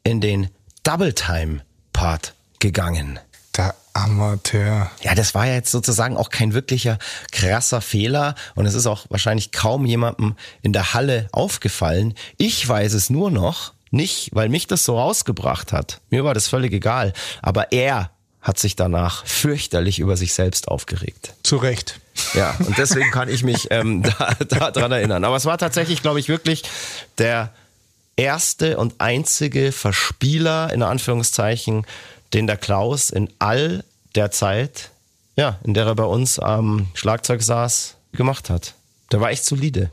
[0.04, 0.48] in den
[0.82, 1.60] Double Time
[1.92, 3.18] Part gegangen.
[3.56, 4.90] Der Amateur.
[5.02, 6.98] Ja, das war ja jetzt sozusagen auch kein wirklicher
[7.32, 12.14] krasser Fehler und es ist auch wahrscheinlich kaum jemandem in der Halle aufgefallen.
[12.36, 16.00] Ich weiß es nur noch nicht, weil mich das so rausgebracht hat.
[16.10, 17.12] Mir war das völlig egal,
[17.42, 18.10] aber er
[18.40, 21.34] hat sich danach fürchterlich über sich selbst aufgeregt.
[21.42, 22.00] Zu Recht.
[22.34, 25.24] Ja, und deswegen kann ich mich ähm, da, da dran erinnern.
[25.24, 26.62] Aber es war tatsächlich, glaube ich, wirklich
[27.18, 27.52] der
[28.18, 31.86] erste und einzige Verspieler, in Anführungszeichen,
[32.34, 34.90] den der Klaus in all der Zeit,
[35.36, 38.74] ja, in der er bei uns am Schlagzeug saß, gemacht hat.
[39.12, 39.90] Der war echt solide.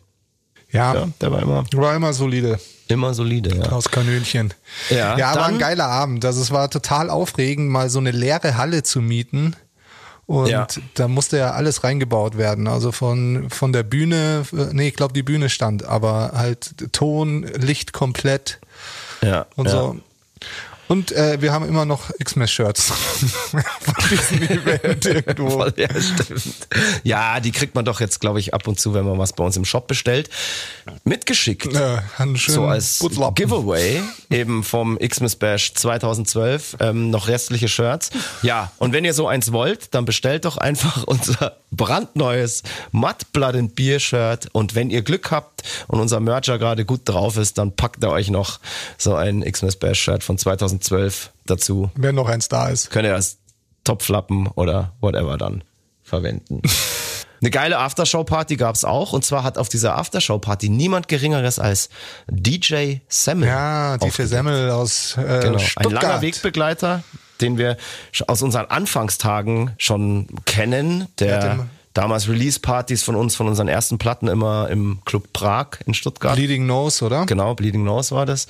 [0.71, 2.59] Ja, Ja, der war immer, war immer solide.
[2.88, 3.55] immer solide.
[3.55, 3.71] Ja.
[3.71, 4.53] Aus Kanönchen.
[4.89, 6.26] Ja, ja war ein geiler Abend.
[6.26, 9.55] Also es war total aufregend, mal so eine leere Halle zu mieten.
[10.28, 10.67] Und Ja.
[10.95, 12.67] da musste ja alles reingebaut werden.
[12.67, 17.43] Also von, von der Bühne, äh, nee, ich glaube, die Bühne stand, aber halt Ton,
[17.43, 18.59] Licht komplett
[19.21, 19.71] Ja, und ja.
[19.71, 19.97] so.
[20.88, 25.49] Und äh, wir haben immer noch Xmas-Shirts von diesem Event irgendwo.
[25.49, 26.67] Voll, ja, stimmt.
[27.03, 29.43] Ja, die kriegt man doch jetzt, glaube ich, ab und zu, wenn man was bei
[29.43, 30.29] uns im Shop bestellt,
[31.03, 31.73] mitgeschickt.
[31.73, 32.03] Ja,
[32.47, 33.36] so als Putzlappen.
[33.36, 38.11] Giveaway eben vom Xmas Bash 2012 ähm, noch restliche Shirts.
[38.43, 43.55] Ja, und wenn ihr so eins wollt, dann bestellt doch einfach unser brandneues Mud Blood
[43.55, 47.57] and Beer Shirt und wenn ihr Glück habt und unser Mercher gerade gut drauf ist,
[47.57, 48.59] dann packt er euch noch
[48.97, 50.74] so ein Xmas Bash Shirt von 2012
[51.45, 51.89] dazu.
[51.95, 52.89] Wenn noch eins da ist.
[52.91, 53.38] Könnt ihr als
[53.84, 55.63] Topflappen oder whatever dann
[56.03, 56.61] verwenden.
[57.41, 59.13] Eine geile Aftershow-Party gab's auch.
[59.13, 61.89] Und zwar hat auf dieser Aftershow-Party niemand Geringeres als
[62.28, 63.47] DJ Semmel.
[63.49, 64.23] Ja, DJ.
[64.23, 65.53] Semmel aus äh, Genau.
[65.57, 66.03] Ein Stuttgart.
[66.03, 67.03] langer Wegbegleiter,
[67.41, 67.78] den wir
[68.28, 71.07] aus unseren Anfangstagen schon kennen.
[71.19, 75.93] Der immer- damals Release-Partys von uns, von unseren ersten Platten immer im Club Prag in
[75.93, 76.36] Stuttgart.
[76.36, 77.26] Bleeding Nose, oder?
[77.26, 78.47] Genau, Bleeding Nose war das.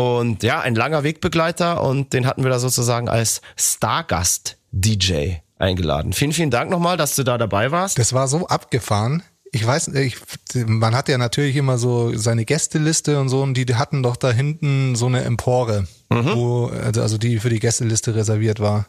[0.00, 6.14] Und ja, ein langer Wegbegleiter und den hatten wir da sozusagen als Stargast-DJ eingeladen.
[6.14, 7.98] Vielen, vielen Dank nochmal, dass du da dabei warst.
[7.98, 9.22] Das war so abgefahren.
[9.52, 10.16] Ich weiß, ich,
[10.66, 14.30] man hat ja natürlich immer so seine Gästeliste und so, und die hatten doch da
[14.30, 16.32] hinten so eine Empore, mhm.
[16.34, 18.86] wo, also, also die für die Gästeliste reserviert war.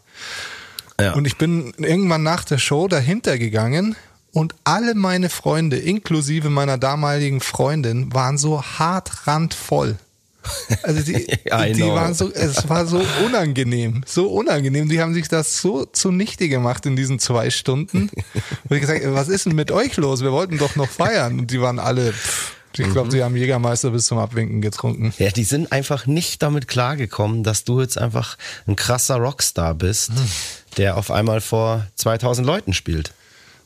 [1.00, 1.14] Ja.
[1.14, 3.98] Und ich bin irgendwann nach der Show dahinter gegangen
[4.32, 9.98] und alle meine Freunde, inklusive meiner damaligen Freundin, waren so hart randvoll.
[10.84, 14.90] Also die, die waren so, es war so unangenehm, so unangenehm.
[14.90, 18.10] Die haben sich das so zunichte gemacht in diesen zwei Stunden.
[18.70, 20.22] Und ich gesagt, was ist denn mit euch los?
[20.22, 21.40] Wir wollten doch noch feiern.
[21.40, 23.12] Und die waren alle, pff, ich glaube, mhm.
[23.12, 25.14] sie haben Jägermeister bis zum Abwinken getrunken.
[25.18, 30.12] Ja, die sind einfach nicht damit klargekommen, dass du jetzt einfach ein krasser Rockstar bist,
[30.12, 30.30] mhm.
[30.78, 33.14] der auf einmal vor 2000 Leuten spielt.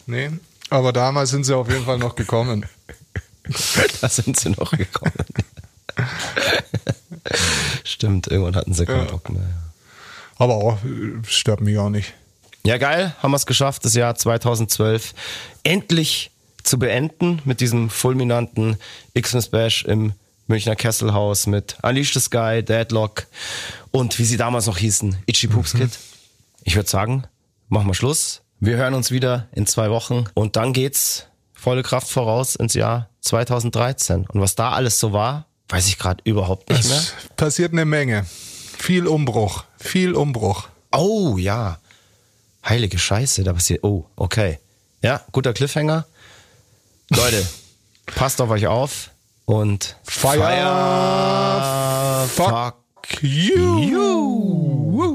[0.08, 0.32] Nee,
[0.70, 2.66] aber damals sind sie auf jeden Fall noch gekommen.
[4.02, 5.14] da sind sie noch gekommen.
[7.84, 9.12] Stimmt, irgendwann hatten sie keinen ja.
[9.12, 9.48] Bock mehr.
[10.38, 10.78] Aber auch,
[11.28, 12.14] stört mich auch nicht.
[12.66, 15.14] Ja, geil, haben wir es geschafft, das Jahr 2012
[15.64, 16.32] endlich
[16.64, 18.78] zu beenden mit diesem fulminanten
[19.20, 20.14] Xmas Bash im
[20.48, 23.28] Münchner Kesselhaus mit Unleash the Sky, Deadlock
[23.91, 25.80] und wie sie damals noch hießen, Itchy Poops mhm.
[25.80, 26.00] Kid.
[26.64, 27.26] Ich würde sagen,
[27.70, 28.41] machen wir Schluss.
[28.60, 33.10] Wir hören uns wieder in zwei Wochen und dann geht's volle Kraft voraus ins Jahr
[33.22, 34.26] 2013.
[34.28, 37.03] Und was da alles so war, weiß ich gerade überhaupt nicht es mehr.
[37.36, 38.26] Passiert eine Menge.
[38.78, 39.63] Viel Umbruch.
[39.78, 40.68] Viel Umbruch.
[40.91, 41.80] Oh ja.
[42.63, 43.84] Heilige Scheiße, da passiert.
[43.84, 44.59] Oh, okay.
[45.01, 46.05] Ja, guter Cliffhanger.
[47.09, 47.47] Leute,
[48.07, 49.11] passt auf euch auf
[49.45, 53.80] und Fire, Fire fuck, fuck you.
[53.82, 55.14] you.